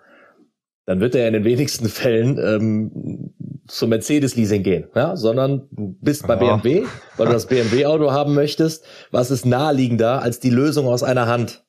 dann 0.87 0.99
wird 0.99 1.13
er 1.13 1.27
in 1.27 1.33
den 1.33 1.43
wenigsten 1.43 1.87
Fällen 1.87 2.39
ähm, 2.39 3.33
zum 3.67 3.89
Mercedes-Leasing 3.89 4.63
gehen, 4.63 4.87
ja, 4.95 5.15
sondern 5.15 5.67
du 5.69 5.95
bist 6.01 6.25
bei 6.25 6.35
oh. 6.37 6.39
BMW, 6.39 6.85
weil 7.17 7.27
du 7.27 7.33
das 7.33 7.45
BMW-Auto 7.45 8.11
haben 8.11 8.33
möchtest. 8.33 8.83
Was 9.11 9.29
ist 9.29 9.45
naheliegender 9.45 10.23
als 10.23 10.39
die 10.39 10.49
Lösung 10.49 10.87
aus 10.87 11.03
einer 11.03 11.27
Hand? 11.27 11.63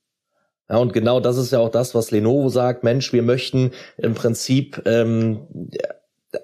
Ja, 0.71 0.79
und 0.79 0.95
genau 0.95 1.21
das 1.21 1.37
ist 1.37 1.53
ja 1.53 1.59
auch 1.59 1.69
das, 1.69 1.95
was 1.95 2.11
Lenovo 2.11 2.49
sagt. 2.49 2.85
Mensch, 2.85 3.13
wir 3.13 3.23
möchten 3.23 3.73
im 3.99 4.15
Prinzip 4.15 4.81
ähm, 4.87 5.47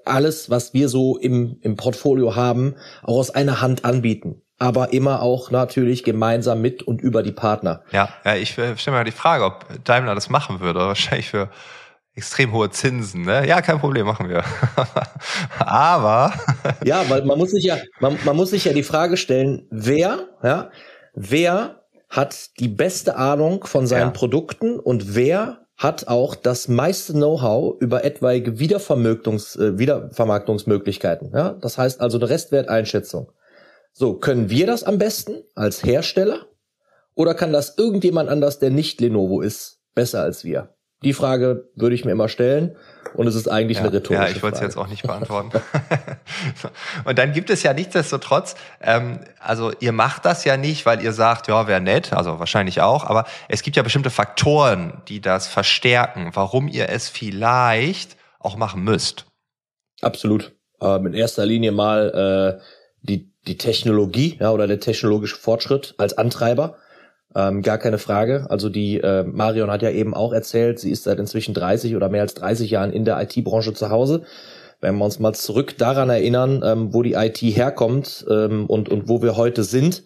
alles, 0.04 0.50
was 0.50 0.74
wir 0.74 0.88
so 0.88 1.18
im, 1.18 1.58
im 1.62 1.76
Portfolio 1.76 2.36
haben, 2.36 2.76
auch 3.02 3.18
aus 3.18 3.30
einer 3.30 3.60
Hand 3.60 3.84
anbieten. 3.84 4.42
Aber 4.58 4.92
immer 4.92 5.22
auch 5.22 5.50
natürlich 5.50 6.02
gemeinsam 6.02 6.60
mit 6.60 6.82
und 6.82 7.00
über 7.00 7.22
die 7.22 7.32
Partner. 7.32 7.82
Ja, 7.92 8.08
ja 8.24 8.34
ich 8.34 8.50
stelle 8.50 8.76
mir 8.88 9.04
die 9.04 9.12
Frage, 9.12 9.44
ob 9.44 9.66
Daimler 9.84 10.14
das 10.14 10.30
machen 10.30 10.60
würde. 10.60 10.80
Wahrscheinlich 10.80 11.28
für 11.28 11.48
extrem 12.18 12.52
hohe 12.52 12.68
Zinsen. 12.70 13.22
Ne? 13.22 13.46
Ja, 13.46 13.62
kein 13.62 13.78
Problem, 13.78 14.06
machen 14.06 14.28
wir. 14.28 14.42
Aber 15.60 16.32
ja, 16.84 17.08
weil 17.08 17.24
man 17.24 17.38
muss 17.38 17.52
sich 17.52 17.64
ja, 17.64 17.76
man, 18.00 18.18
man 18.24 18.34
muss 18.34 18.50
sich 18.50 18.64
ja 18.64 18.72
die 18.72 18.82
Frage 18.82 19.16
stellen, 19.16 19.68
wer, 19.70 20.26
ja, 20.42 20.70
wer 21.14 21.84
hat 22.08 22.58
die 22.58 22.68
beste 22.68 23.16
Ahnung 23.16 23.64
von 23.64 23.86
seinen 23.86 24.08
ja. 24.08 24.10
Produkten 24.10 24.80
und 24.80 25.14
wer 25.14 25.67
hat 25.78 26.08
auch 26.08 26.34
das 26.34 26.66
meiste 26.66 27.12
Know-how 27.12 27.80
über 27.80 28.04
etwaige 28.04 28.58
Wiedervermarktungs, 28.58 29.54
äh, 29.56 29.78
Wiedervermarktungsmöglichkeiten. 29.78 31.30
Ja? 31.32 31.52
Das 31.52 31.78
heißt 31.78 32.00
also 32.00 32.18
eine 32.18 32.28
Restwerteinschätzung. 32.28 33.32
So, 33.92 34.14
können 34.14 34.50
wir 34.50 34.66
das 34.66 34.82
am 34.82 34.98
besten 34.98 35.44
als 35.54 35.84
Hersteller? 35.84 36.46
Oder 37.14 37.34
kann 37.34 37.52
das 37.52 37.78
irgendjemand 37.78 38.28
anders, 38.28 38.58
der 38.58 38.70
nicht 38.70 39.00
Lenovo 39.00 39.40
ist, 39.40 39.80
besser 39.94 40.22
als 40.22 40.44
wir? 40.44 40.74
Die 41.04 41.12
Frage 41.12 41.68
würde 41.76 41.94
ich 41.94 42.04
mir 42.04 42.10
immer 42.12 42.28
stellen. 42.28 42.76
Und 43.14 43.26
es 43.26 43.34
ist 43.34 43.48
eigentlich 43.48 43.78
ja, 43.78 43.84
eine 43.84 43.92
rhetorische 43.92 44.22
Ja, 44.22 44.36
ich 44.36 44.42
wollte 44.42 44.56
es 44.56 44.62
jetzt 44.62 44.76
auch 44.76 44.88
nicht 44.88 45.02
beantworten. 45.02 45.50
und 47.04 47.18
dann 47.18 47.32
gibt 47.32 47.50
es 47.50 47.62
ja 47.62 47.72
nichtsdestotrotz, 47.72 48.54
ähm, 48.82 49.20
also 49.40 49.72
ihr 49.80 49.92
macht 49.92 50.24
das 50.24 50.44
ja 50.44 50.56
nicht, 50.56 50.84
weil 50.86 51.02
ihr 51.02 51.12
sagt, 51.12 51.48
ja, 51.48 51.66
wäre 51.66 51.80
nett, 51.80 52.12
also 52.12 52.38
wahrscheinlich 52.38 52.80
auch, 52.80 53.04
aber 53.04 53.24
es 53.48 53.62
gibt 53.62 53.76
ja 53.76 53.82
bestimmte 53.82 54.10
Faktoren, 54.10 55.00
die 55.08 55.20
das 55.20 55.46
verstärken, 55.46 56.30
warum 56.34 56.68
ihr 56.68 56.88
es 56.90 57.08
vielleicht 57.08 58.16
auch 58.40 58.56
machen 58.56 58.82
müsst. 58.82 59.26
Absolut. 60.02 60.52
Ähm, 60.80 61.06
in 61.06 61.14
erster 61.14 61.46
Linie 61.46 61.72
mal 61.72 62.58
äh, 62.60 62.62
die, 63.02 63.32
die 63.46 63.56
Technologie 63.56 64.36
ja, 64.40 64.50
oder 64.50 64.66
der 64.66 64.80
technologische 64.80 65.36
Fortschritt 65.36 65.94
als 65.98 66.16
Antreiber. 66.18 66.76
Ähm, 67.34 67.62
gar 67.62 67.78
keine 67.78 67.98
Frage. 67.98 68.46
Also 68.48 68.68
die 68.68 68.98
äh, 68.98 69.22
Marion 69.22 69.70
hat 69.70 69.82
ja 69.82 69.90
eben 69.90 70.14
auch 70.14 70.32
erzählt, 70.32 70.78
sie 70.78 70.90
ist 70.90 71.04
seit 71.04 71.18
inzwischen 71.18 71.54
30 71.54 71.94
oder 71.94 72.08
mehr 72.08 72.22
als 72.22 72.34
30 72.34 72.70
Jahren 72.70 72.92
in 72.92 73.04
der 73.04 73.20
IT-Branche 73.20 73.74
zu 73.74 73.90
Hause. 73.90 74.22
Wenn 74.80 74.96
wir 74.96 75.04
uns 75.04 75.18
mal 75.18 75.34
zurück 75.34 75.76
daran 75.76 76.08
erinnern, 76.08 76.62
ähm, 76.64 76.94
wo 76.94 77.02
die 77.02 77.14
IT 77.14 77.38
herkommt 77.38 78.24
ähm, 78.30 78.66
und, 78.66 78.88
und 78.88 79.08
wo 79.08 79.22
wir 79.22 79.36
heute 79.36 79.64
sind, 79.64 80.04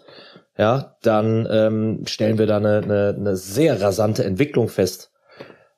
ja, 0.58 0.96
dann 1.02 1.46
ähm, 1.50 2.02
stellen 2.06 2.38
wir 2.38 2.46
da 2.46 2.56
eine, 2.56 2.78
eine, 2.78 3.14
eine 3.16 3.36
sehr 3.36 3.80
rasante 3.80 4.24
Entwicklung 4.24 4.68
fest. 4.68 5.10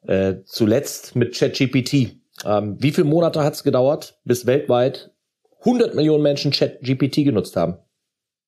Äh, 0.06 0.42
zuletzt 0.44 1.16
mit 1.16 1.34
ChatGPT. 1.34 2.16
Ähm, 2.44 2.76
wie 2.78 2.90
viele 2.90 3.06
Monate 3.06 3.42
hat 3.42 3.54
es 3.54 3.64
gedauert, 3.64 4.18
bis 4.24 4.46
weltweit 4.46 5.10
100 5.60 5.94
Millionen 5.94 6.22
Menschen 6.22 6.50
ChatGPT 6.50 7.24
genutzt 7.24 7.56
haben? 7.56 7.78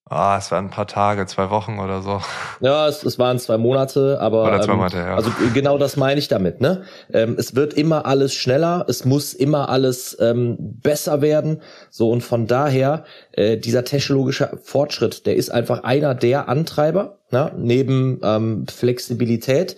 Ah, 0.09 0.37
es 0.39 0.53
waren 0.53 0.67
ein 0.67 0.71
paar 0.71 0.87
Tage, 0.87 1.27
zwei 1.27 1.51
Wochen 1.51 1.81
oder 1.81 2.01
so. 2.01 2.21
Ja, 2.61 2.87
es, 2.87 3.03
es 3.03 3.19
waren 3.19 3.41
zwei 3.41 3.59
Monate, 3.59 4.21
aber 4.21 4.45
oder 4.45 4.61
zwei 4.61 4.73
ähm, 4.73 4.79
Monate, 4.79 4.99
ja. 4.99 5.17
also 5.17 5.33
genau 5.53 5.79
das 5.79 5.97
meine 5.97 6.21
ich 6.21 6.29
damit. 6.29 6.61
Ne, 6.61 6.85
ähm, 7.13 7.35
es 7.39 7.57
wird 7.57 7.75
immer 7.75 8.07
alles 8.07 8.33
schneller, 8.33 8.85
es 8.89 9.05
muss 9.05 9.35
immer 9.35 9.69
alles 9.69 10.17
ähm, 10.21 10.57
besser 10.59 11.23
werden. 11.23 11.61
So 11.91 12.11
und 12.11 12.23
von 12.23 12.47
daher 12.47 13.05
äh, 13.33 13.57
dieser 13.57 13.85
technologische 13.85 14.61
Fortschritt, 14.63 15.27
der 15.27 15.35
ist 15.35 15.51
einfach 15.51 15.83
einer 15.83 16.15
der 16.15 16.49
Antreiber 16.49 17.19
ne? 17.33 17.51
neben 17.57 18.21
ähm, 18.23 18.67
Flexibilität 18.69 19.77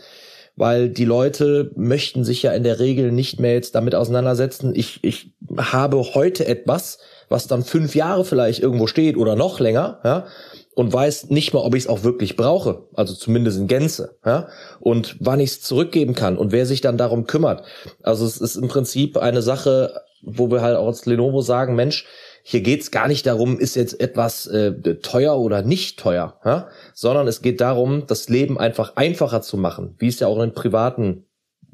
weil 0.58 0.88
die 0.88 1.04
Leute 1.04 1.70
möchten 1.76 2.25
sich 2.25 2.42
ja 2.42 2.50
in 2.50 2.64
der 2.64 2.80
Regel 2.80 3.12
nicht 3.12 3.38
mehr 3.38 3.54
jetzt 3.54 3.76
damit 3.76 3.94
auseinandersetzen. 3.94 4.73
Ich, 4.75 4.99
ich 5.04 5.32
habe 5.56 6.02
heute 6.14 6.49
etwas, 6.49 6.99
was 7.28 7.47
dann 7.47 7.62
fünf 7.64 7.94
Jahre 7.94 8.25
vielleicht 8.25 8.61
irgendwo 8.61 8.87
steht 8.87 9.16
oder 9.16 9.37
noch 9.37 9.61
länger, 9.61 10.00
ja, 10.04 10.26
und 10.75 10.92
weiß 10.92 11.30
nicht 11.30 11.52
mal, 11.52 11.61
ob 11.61 11.75
ich 11.75 11.85
es 11.85 11.88
auch 11.88 12.04
wirklich 12.04 12.37
brauche, 12.37 12.85
also 12.94 13.14
zumindest 13.14 13.58
in 13.58 13.66
Gänze, 13.66 14.16
ja, 14.25 14.49
und 14.80 15.16
wann 15.20 15.40
ich 15.40 15.50
es 15.50 15.62
zurückgeben 15.62 16.14
kann 16.14 16.38
und 16.38 16.52
wer 16.52 16.66
sich 16.66 16.80
dann 16.80 16.99
darum 16.99 17.26
kümmert. 17.26 17.64
Also 18.02 18.25
es 18.25 18.40
ist 18.40 18.56
im 18.56 18.68
Prinzip 18.68 19.16
eine 19.16 19.42
Sache, 19.42 20.02
wo 20.23 20.50
wir 20.50 20.62
halt 20.62 20.76
auch 20.76 20.87
als 20.87 21.06
Lenovo 21.06 21.40
sagen, 21.40 21.75
Mensch, 21.75 22.06
hier 22.42 22.61
geht's 22.61 22.90
gar 22.90 23.08
nicht 23.08 23.26
darum, 23.26 23.58
ist 23.58 23.75
jetzt 23.75 24.00
etwas 24.00 24.47
äh, 24.47 24.73
teuer 25.02 25.38
oder 25.38 25.62
nicht 25.62 25.99
teuer, 25.99 26.40
ja? 26.44 26.68
sondern 26.94 27.28
es 27.28 27.42
geht 27.42 27.61
darum, 27.61 28.04
das 28.06 28.28
Leben 28.28 28.58
einfach 28.58 28.97
einfacher 28.97 29.42
zu 29.42 29.56
machen, 29.56 29.97
wie 29.99 30.08
es 30.08 30.20
ja 30.20 30.28
auch 30.28 30.40
in 30.40 30.54
privaten 30.54 31.26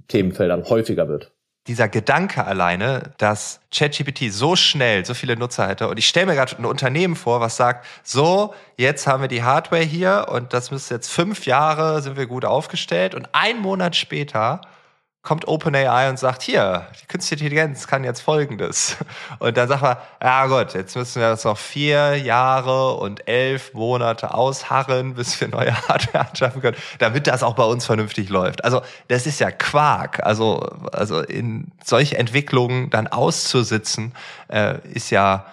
Themenfeldern 0.08 0.68
häufiger 0.68 1.08
wird 1.08 1.33
dieser 1.66 1.88
Gedanke 1.88 2.44
alleine, 2.44 3.12
dass 3.16 3.61
ChatGPT 3.73 4.30
so 4.30 4.54
schnell 4.54 5.04
so 5.06 5.14
viele 5.14 5.37
Nutzer 5.37 5.66
hätte. 5.66 5.88
Und 5.88 5.99
ich 5.99 6.06
stelle 6.06 6.26
mir 6.26 6.35
gerade 6.35 6.56
ein 6.59 6.66
Unternehmen 6.66 7.16
vor, 7.16 7.40
was 7.40 7.56
sagt, 7.56 7.87
so, 8.02 8.54
jetzt 8.76 9.06
haben 9.06 9.23
wir 9.23 9.28
die 9.28 9.42
Hardware 9.42 9.83
hier 9.83 10.26
und 10.30 10.52
das 10.52 10.71
müsste 10.71 10.94
jetzt 10.94 11.09
fünf 11.11 11.47
Jahre, 11.47 12.02
sind 12.02 12.16
wir 12.16 12.26
gut 12.26 12.44
aufgestellt. 12.44 13.14
Und 13.14 13.28
ein 13.33 13.61
Monat 13.61 13.97
später 13.97 14.61
kommt 15.25 15.49
OpenAI 15.49 16.11
und 16.11 16.19
sagt, 16.19 16.43
hier, 16.43 16.87
die 17.00 17.07
künstliche 17.07 17.43
Intelligenz 17.43 17.87
kann 17.87 18.04
jetzt 18.04 18.21
Folgendes. 18.21 18.99
Und 19.38 19.57
dann 19.57 19.69
sagt 19.69 19.83
man, 19.83 19.97
ja 20.23 20.47
gut, 20.47 20.75
jetzt 20.75 20.95
müssen 20.97 21.21
wir 21.21 21.31
das 21.31 21.45
noch 21.45 21.57
vier 21.57 22.19
Jahre 22.19 22.93
und 22.97 23.26
elf 23.26 23.73
Monate 23.73 24.35
ausharren, 24.35 25.14
bis 25.14 25.40
wir 25.40 25.49
neue 25.49 25.75
Hardware 25.88 26.28
anschaffen 26.28 26.61
können, 26.61 26.76
damit 26.99 27.26
das 27.26 27.43
auch 27.43 27.54
bei 27.54 27.64
uns 27.64 27.87
vernünftig 27.87 28.28
läuft. 28.28 28.64
Also 28.64 28.83
das 29.09 29.26
ist 29.26 29.40
ja 29.40 29.50
Quark. 29.50 30.25
Also, 30.25 30.61
also 30.93 31.21
in 31.21 31.73
solche 31.83 32.19
Entwicklungen 32.19 32.90
dann 32.90 33.07
auszusitzen, 33.07 34.12
äh, 34.49 34.76
ist 34.93 35.11
ja 35.11 35.47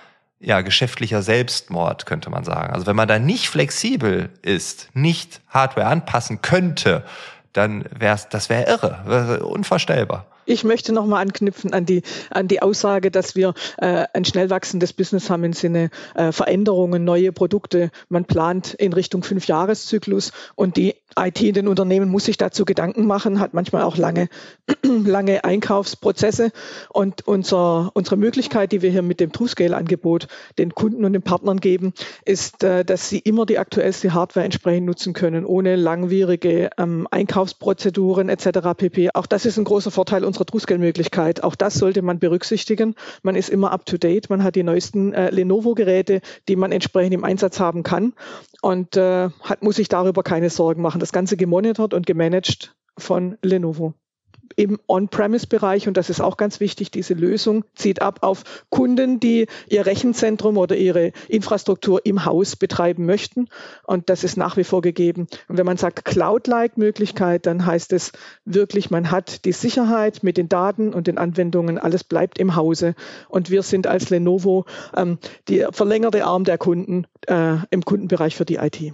ja, 0.44 0.62
geschäftlicher 0.62 1.22
Selbstmord, 1.22 2.08
könnte 2.08 2.32
man 2.32 2.44
sagen. 2.44 2.74
Also 2.74 2.88
wenn 2.88 2.96
man 2.96 3.08
da 3.08 3.20
nicht 3.20 3.48
flexibel 3.48 4.30
ist, 4.42 4.90
nicht 4.94 5.40
Hardware 5.50 5.86
anpassen 5.86 6.42
könnte, 6.42 7.06
dann 7.53 7.86
wäre 7.91 8.20
das 8.29 8.50
wäre 8.50 8.63
irre, 8.63 9.46
unvorstellbar. 9.46 10.25
Ich 10.45 10.63
möchte 10.63 10.93
nochmal 10.93 11.21
anknüpfen 11.21 11.74
an 11.74 11.86
die, 11.86 12.01
an 12.29 12.48
die 12.48 12.62
Aussage, 12.62 13.12
dass 13.12 13.36
wir 13.36 13.53
äh, 13.77 14.05
ein 14.13 14.25
schnell 14.25 14.50
wachsendes 14.50 14.93
Business 14.93 15.29
haben 15.29 15.43
im 15.43 15.53
Sinne 15.53 15.89
äh, 16.15 16.31
Veränderungen, 16.31 17.03
neue 17.03 17.31
Produkte. 17.31 17.91
Man 18.10 18.25
plant 18.25 18.74
in 18.74 18.93
Richtung 18.93 19.24
Fünfjahreszyklus 19.24 20.31
und 20.55 20.77
die 20.77 20.95
IT 21.17 21.41
in 21.41 21.53
den 21.53 21.67
Unternehmen 21.67 22.10
muss 22.10 22.25
sich 22.25 22.38
dazu 22.38 22.65
Gedanken 22.65 23.05
machen, 23.05 23.39
hat 23.39 23.53
manchmal 23.53 23.83
auch 23.83 23.98
lange, 23.98 24.29
lange 24.83 25.43
Einkaufsprozesse. 25.43 26.51
Und 26.89 27.27
unser, 27.27 27.91
unsere 27.93 28.17
Möglichkeit, 28.17 28.71
die 28.71 28.81
wir 28.81 28.91
hier 28.91 29.01
mit 29.01 29.19
dem 29.19 29.31
TrueScale-Angebot 29.31 30.27
den 30.57 30.74
Kunden 30.74 31.05
und 31.05 31.13
den 31.13 31.21
Partnern 31.21 31.60
geben, 31.60 31.93
ist, 32.25 32.63
äh, 32.63 32.86
dass 32.86 33.10
sie 33.10 33.19
immer 33.19 33.45
die 33.45 33.60
aktuellste 33.60 34.13
Hardware 34.13 34.45
entsprechend 34.45 34.86
nutzen 34.86 35.13
können, 35.13 35.45
ohne 35.45 35.75
langwierige 35.75 36.69
ähm, 36.77 37.07
Einkaufsprozeduren 37.12 38.29
etc. 38.29 38.60
pp. 38.77 39.10
Auch 39.13 39.25
das 39.25 39.45
ist 39.45 39.57
ein 39.57 39.65
großer 39.65 39.91
Vorteil 39.91 40.24
unserer 40.31 40.45
TrueScale-Möglichkeit. 40.45 41.43
Auch 41.43 41.55
das 41.55 41.75
sollte 41.75 42.01
man 42.01 42.19
berücksichtigen. 42.19 42.95
Man 43.21 43.35
ist 43.35 43.50
immer 43.50 43.71
up 43.71 43.85
to 43.85 43.97
date. 43.97 44.29
Man 44.29 44.43
hat 44.43 44.55
die 44.55 44.63
neuesten 44.63 45.13
äh, 45.13 45.29
Lenovo-Geräte, 45.29 46.21
die 46.47 46.55
man 46.55 46.71
entsprechend 46.71 47.13
im 47.13 47.23
Einsatz 47.23 47.59
haben 47.59 47.83
kann 47.83 48.13
und 48.61 48.95
äh, 48.95 49.29
hat, 49.41 49.61
muss 49.61 49.75
sich 49.75 49.89
darüber 49.89 50.23
keine 50.23 50.50
Sorgen 50.50 50.81
machen. 50.81 51.00
Das 51.00 51.11
Ganze 51.11 51.35
gemonitort 51.35 51.93
und 51.93 52.05
gemanagt 52.05 52.75
von 52.97 53.38
Lenovo 53.41 53.93
im 54.55 54.79
On-Premise-Bereich, 54.88 55.88
und 55.88 55.98
das 55.98 56.10
ist 56.10 56.22
auch 56.22 56.38
ganz 56.38 56.60
wichtig, 56.60 56.91
diese 56.91 57.13
Lösung 57.13 57.63
zieht 57.75 58.01
ab 58.01 58.20
auf 58.22 58.43
Kunden, 58.70 59.20
die 59.20 59.48
ihr 59.67 59.86
Rechenzentrum 59.86 60.58
oder 60.58 60.75
ihre 60.75 61.12
Infrastruktur 61.27 62.05
im 62.05 62.25
Haus 62.25 62.55
betreiben 62.55 63.05
möchten. 63.05 63.48
Und 63.84 64.10
das 64.10 64.24
ist 64.24 64.38
nach 64.38 64.58
wie 64.58 64.63
vor 64.63 64.81
gegeben. 64.81 65.27
Und 65.48 65.58
wenn 65.58 65.65
man 65.65 65.77
sagt 65.77 66.05
Cloud-like-Möglichkeit, 66.05 67.46
dann 67.46 67.65
heißt 67.65 67.93
es 67.93 68.12
wirklich, 68.46 68.91
man 68.91 69.12
hat 69.12 69.46
die 69.46 69.51
Sicherheit 69.51 70.24
mit 70.24 70.38
den 70.38 70.50
Daten 70.50 70.93
und 70.93 71.08
den 71.08 71.17
Anwendungen, 71.17 71.77
alles 71.77 72.03
bleibt 72.03 72.38
im 72.38 72.55
Hause. 72.55 72.96
Und 73.29 73.50
wir 73.50 73.63
sind 73.63 73.88
als 73.88 74.10
Lenovo 74.10 74.65
ähm, 74.96 75.17
die 75.48 75.65
verlängerte 75.72 76.25
Arm 76.25 76.43
der 76.43 76.58
Kunden 76.58 77.08
äh, 77.27 77.58
im 77.70 77.84
Kundenbereich 77.84 78.36
für 78.36 78.46
die 78.46 78.55
IT. 78.55 78.93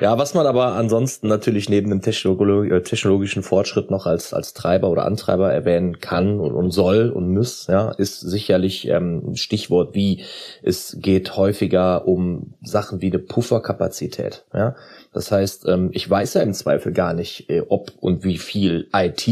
Ja, 0.00 0.16
was 0.18 0.34
man 0.34 0.46
aber 0.46 0.74
ansonsten 0.76 1.28
natürlich 1.28 1.68
neben 1.68 1.90
dem 1.90 2.00
äh, 2.00 2.82
technologischen 2.82 3.42
Fortschritt 3.42 3.90
noch 3.90 4.06
als, 4.06 4.32
als 4.32 4.54
Treiber 4.54 4.88
oder 4.88 5.04
Antreiber 5.04 5.52
erwähnen 5.52 6.00
kann 6.00 6.38
und, 6.38 6.52
und 6.52 6.70
soll 6.70 7.10
und 7.10 7.32
muss, 7.32 7.66
ja, 7.66 7.90
ist 7.90 8.20
sicherlich 8.20 8.88
ähm, 8.88 9.30
ein 9.30 9.36
Stichwort 9.36 9.94
wie 9.94 10.24
es 10.62 10.96
geht 11.00 11.36
häufiger 11.36 12.06
um 12.06 12.54
Sachen 12.62 13.00
wie 13.00 13.08
eine 13.08 13.18
Pufferkapazität. 13.18 14.44
Ja? 14.54 14.74
Das 15.12 15.32
heißt, 15.32 15.66
ähm, 15.66 15.90
ich 15.92 16.08
weiß 16.08 16.34
ja 16.34 16.42
im 16.42 16.54
Zweifel 16.54 16.92
gar 16.92 17.12
nicht, 17.12 17.50
äh, 17.50 17.62
ob 17.68 17.92
und 18.00 18.24
wie 18.24 18.38
viel 18.38 18.88
IT 18.94 19.28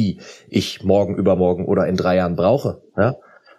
ich 0.49 0.83
morgen, 0.83 1.17
übermorgen 1.17 1.67
oder 1.67 1.87
in 1.87 1.97
drei 1.97 2.17
Jahren 2.17 2.37
brauche. 2.37 2.83
Ja? 2.97 3.17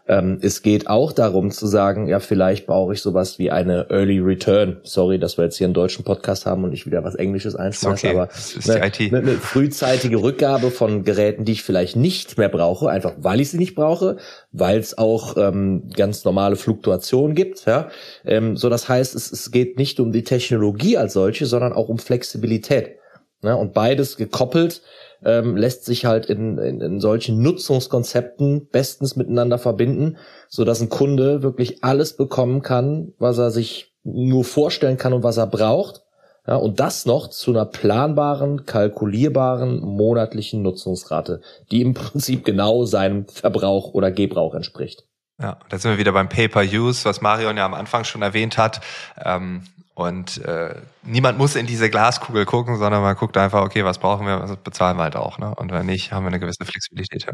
Ähm, 0.09 0.39
es 0.41 0.63
geht 0.63 0.89
auch 0.89 1.11
darum 1.11 1.51
zu 1.51 1.67
sagen, 1.67 2.07
ja, 2.07 2.19
vielleicht 2.19 2.65
brauche 2.65 2.93
ich 2.93 3.01
sowas 3.01 3.37
wie 3.37 3.51
eine 3.51 3.91
Early 3.91 4.17
Return. 4.17 4.77
Sorry, 4.81 5.19
dass 5.19 5.37
wir 5.37 5.45
jetzt 5.45 5.57
hier 5.57 5.67
einen 5.67 5.75
deutschen 5.75 6.03
Podcast 6.03 6.47
haben 6.47 6.63
und 6.63 6.73
ich 6.73 6.87
wieder 6.87 7.03
was 7.03 7.13
Englisches 7.13 7.55
einschmeiße, 7.55 8.07
okay. 8.07 8.17
aber 8.17 8.29
eine, 8.67 8.81
eine, 8.81 9.17
eine, 9.19 9.31
frühzeitige 9.33 10.17
Rückgabe 10.17 10.71
von 10.71 11.03
Geräten, 11.03 11.45
die 11.45 11.51
ich 11.51 11.61
vielleicht 11.61 11.95
nicht 11.95 12.39
mehr 12.39 12.49
brauche, 12.49 12.89
einfach 12.89 13.13
weil 13.19 13.39
ich 13.39 13.51
sie 13.51 13.59
nicht 13.59 13.75
brauche, 13.75 14.17
weil 14.51 14.79
es 14.79 14.97
auch 14.97 15.37
ähm, 15.37 15.91
ganz 15.95 16.25
normale 16.25 16.55
Fluktuationen 16.55 17.35
gibt. 17.35 17.67
Ja? 17.67 17.89
Ähm, 18.25 18.57
so, 18.57 18.69
das 18.69 18.89
heißt, 18.89 19.13
es, 19.13 19.31
es 19.31 19.51
geht 19.51 19.77
nicht 19.77 19.99
um 19.99 20.11
die 20.11 20.23
Technologie 20.23 20.97
als 20.97 21.13
solche, 21.13 21.45
sondern 21.45 21.71
auch 21.71 21.87
um 21.87 21.99
Flexibilität. 21.99 22.95
Ja? 23.43 23.53
Und 23.53 23.75
beides 23.75 24.17
gekoppelt 24.17 24.81
ähm, 25.23 25.57
lässt 25.57 25.85
sich 25.85 26.05
halt 26.05 26.27
in, 26.27 26.57
in, 26.57 26.81
in 26.81 26.99
solchen 26.99 27.41
Nutzungskonzepten 27.41 28.67
bestens 28.69 29.15
miteinander 29.15 29.57
verbinden, 29.57 30.17
so 30.47 30.65
dass 30.65 30.81
ein 30.81 30.89
Kunde 30.89 31.43
wirklich 31.43 31.83
alles 31.83 32.15
bekommen 32.15 32.61
kann, 32.61 33.13
was 33.17 33.37
er 33.37 33.51
sich 33.51 33.93
nur 34.03 34.43
vorstellen 34.43 34.97
kann 34.97 35.13
und 35.13 35.23
was 35.23 35.37
er 35.37 35.47
braucht. 35.47 36.01
Ja, 36.47 36.55
und 36.55 36.79
das 36.79 37.05
noch 37.05 37.27
zu 37.27 37.51
einer 37.51 37.65
planbaren, 37.65 38.65
kalkulierbaren 38.65 39.81
monatlichen 39.81 40.63
Nutzungsrate, 40.63 41.41
die 41.71 41.81
im 41.81 41.93
Prinzip 41.93 42.43
genau 42.43 42.85
seinem 42.85 43.27
Verbrauch 43.27 43.93
oder 43.93 44.09
Gebrauch 44.09 44.55
entspricht. 44.55 45.03
Ja, 45.39 45.59
da 45.69 45.77
sind 45.77 45.91
wir 45.91 45.99
wieder 45.99 46.11
beim 46.11 46.27
Pay-per-Use, 46.27 47.05
was 47.05 47.21
Marion 47.21 47.55
ja 47.55 47.65
am 47.65 47.73
Anfang 47.73 48.03
schon 48.03 48.21
erwähnt 48.21 48.57
hat. 48.57 48.81
Ähm, 49.23 49.63
und 49.99 50.37
äh, 50.45 50.75
niemand 51.03 51.37
muss 51.37 51.57
in 51.57 51.67
diese 51.67 51.89
Glaskugel 51.89 52.45
gucken, 52.45 52.77
sondern 52.77 53.01
man 53.01 53.17
guckt 53.17 53.35
einfach, 53.35 53.63
okay, 53.63 53.83
was 53.83 53.97
brauchen 53.97 54.25
wir, 54.25 54.39
was 54.39 54.55
bezahlen 54.55 54.95
wir 54.95 55.03
halt 55.03 55.17
auch. 55.17 55.39
Ne? 55.39 55.53
Und 55.53 55.73
wenn 55.73 55.85
nicht, 55.85 56.13
haben 56.13 56.23
wir 56.23 56.29
eine 56.29 56.39
gewisse 56.39 56.63
Flexibilität. 56.63 57.27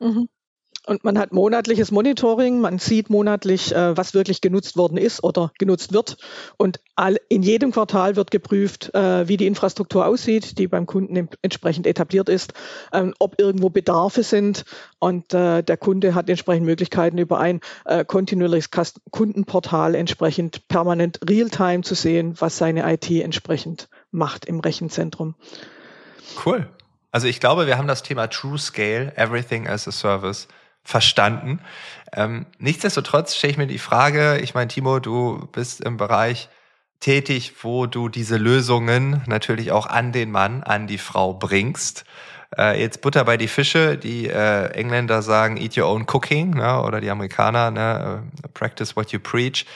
Mhm. 0.00 0.28
Und 0.88 1.04
man 1.04 1.18
hat 1.18 1.32
monatliches 1.32 1.90
Monitoring, 1.90 2.62
man 2.62 2.78
sieht 2.78 3.10
monatlich, 3.10 3.74
äh, 3.74 3.94
was 3.94 4.14
wirklich 4.14 4.40
genutzt 4.40 4.78
worden 4.78 4.96
ist 4.96 5.22
oder 5.22 5.52
genutzt 5.58 5.92
wird. 5.92 6.16
Und 6.56 6.80
in 7.28 7.42
jedem 7.42 7.72
Quartal 7.72 8.16
wird 8.16 8.30
geprüft, 8.30 8.94
äh, 8.94 9.28
wie 9.28 9.36
die 9.36 9.46
Infrastruktur 9.46 10.06
aussieht, 10.06 10.58
die 10.58 10.66
beim 10.66 10.86
Kunden 10.86 11.28
entsprechend 11.42 11.86
etabliert 11.86 12.30
ist, 12.30 12.54
ähm, 12.94 13.12
ob 13.18 13.38
irgendwo 13.38 13.68
Bedarfe 13.68 14.22
sind. 14.22 14.64
Und 14.98 15.34
äh, 15.34 15.62
der 15.62 15.76
Kunde 15.76 16.14
hat 16.14 16.30
entsprechend 16.30 16.64
Möglichkeiten, 16.64 17.18
über 17.18 17.38
ein 17.38 17.60
kontinuierliches 18.06 18.70
Kundenportal 19.10 19.94
entsprechend 19.94 20.68
permanent 20.68 21.20
real-time 21.28 21.82
zu 21.82 21.94
sehen, 21.94 22.34
was 22.38 22.56
seine 22.56 22.90
IT 22.90 23.10
entsprechend 23.10 23.88
macht 24.10 24.46
im 24.46 24.60
Rechenzentrum. 24.60 25.34
Cool. 26.46 26.66
Also 27.10 27.26
ich 27.26 27.40
glaube, 27.40 27.66
wir 27.66 27.76
haben 27.76 27.88
das 27.88 28.02
Thema 28.02 28.28
True 28.28 28.58
Scale, 28.58 29.12
Everything 29.16 29.66
as 29.66 29.86
a 29.86 29.92
Service 29.92 30.48
verstanden. 30.82 31.60
Ähm, 32.12 32.46
nichtsdestotrotz 32.58 33.36
stelle 33.36 33.50
ich 33.52 33.58
mir 33.58 33.66
die 33.66 33.78
Frage, 33.78 34.38
ich 34.38 34.54
meine, 34.54 34.68
Timo, 34.68 34.98
du 34.98 35.46
bist 35.52 35.80
im 35.80 35.96
Bereich 35.96 36.48
tätig, 37.00 37.54
wo 37.62 37.86
du 37.86 38.08
diese 38.08 38.36
Lösungen 38.36 39.22
natürlich 39.26 39.72
auch 39.72 39.86
an 39.86 40.12
den 40.12 40.30
Mann, 40.30 40.62
an 40.62 40.86
die 40.86 40.98
Frau 40.98 41.34
bringst. 41.34 42.04
Äh, 42.56 42.80
jetzt 42.80 43.02
Butter 43.02 43.24
bei 43.24 43.36
die 43.36 43.48
Fische. 43.48 43.98
Die 43.98 44.28
äh, 44.28 44.70
Engländer 44.72 45.22
sagen 45.22 45.56
Eat 45.56 45.76
your 45.76 45.86
own 45.86 46.06
cooking 46.06 46.50
ne? 46.50 46.82
oder 46.82 47.00
die 47.00 47.10
Amerikaner 47.10 47.70
ne? 47.70 48.24
Äh, 48.42 48.48
Practice 48.48 48.96
what 48.96 49.12
you 49.12 49.20
preach. 49.20 49.66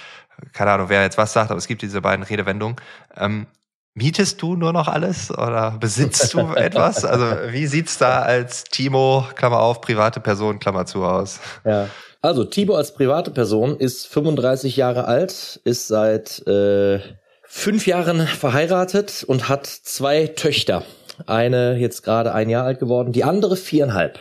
Keine 0.52 0.72
Ahnung, 0.72 0.88
wer 0.88 1.02
jetzt 1.02 1.18
was 1.18 1.32
sagt, 1.32 1.50
aber 1.50 1.58
es 1.58 1.68
gibt 1.68 1.82
diese 1.82 2.00
beiden 2.00 2.24
Redewendungen. 2.24 2.76
Ähm, 3.16 3.46
Mietest 3.94 4.40
du 4.40 4.56
nur 4.56 4.72
noch 4.72 4.88
alles 4.88 5.30
oder 5.30 5.76
besitzt 5.78 6.32
du 6.32 6.38
etwas? 6.56 7.04
Also 7.04 7.24
wie 7.50 7.66
sieht's 7.66 7.98
da 7.98 8.22
als 8.22 8.64
Timo, 8.64 9.26
Klammer 9.34 9.60
auf, 9.60 9.82
private 9.82 10.20
Person, 10.20 10.58
Klammer 10.58 10.86
zu 10.86 11.04
aus? 11.04 11.40
Ja. 11.64 11.88
Also 12.22 12.44
Timo 12.44 12.74
als 12.76 12.94
private 12.94 13.32
Person 13.32 13.76
ist 13.76 14.06
35 14.06 14.76
Jahre 14.76 15.06
alt, 15.06 15.60
ist 15.64 15.88
seit 15.88 16.46
äh, 16.46 17.00
fünf 17.42 17.86
Jahren 17.86 18.26
verheiratet 18.26 19.24
und 19.26 19.48
hat 19.48 19.66
zwei 19.66 20.28
Töchter. 20.28 20.84
Eine 21.26 21.76
jetzt 21.76 22.02
gerade 22.02 22.32
ein 22.32 22.48
Jahr 22.48 22.64
alt 22.64 22.78
geworden, 22.78 23.12
die 23.12 23.24
andere 23.24 23.56
viereinhalb. 23.56 24.18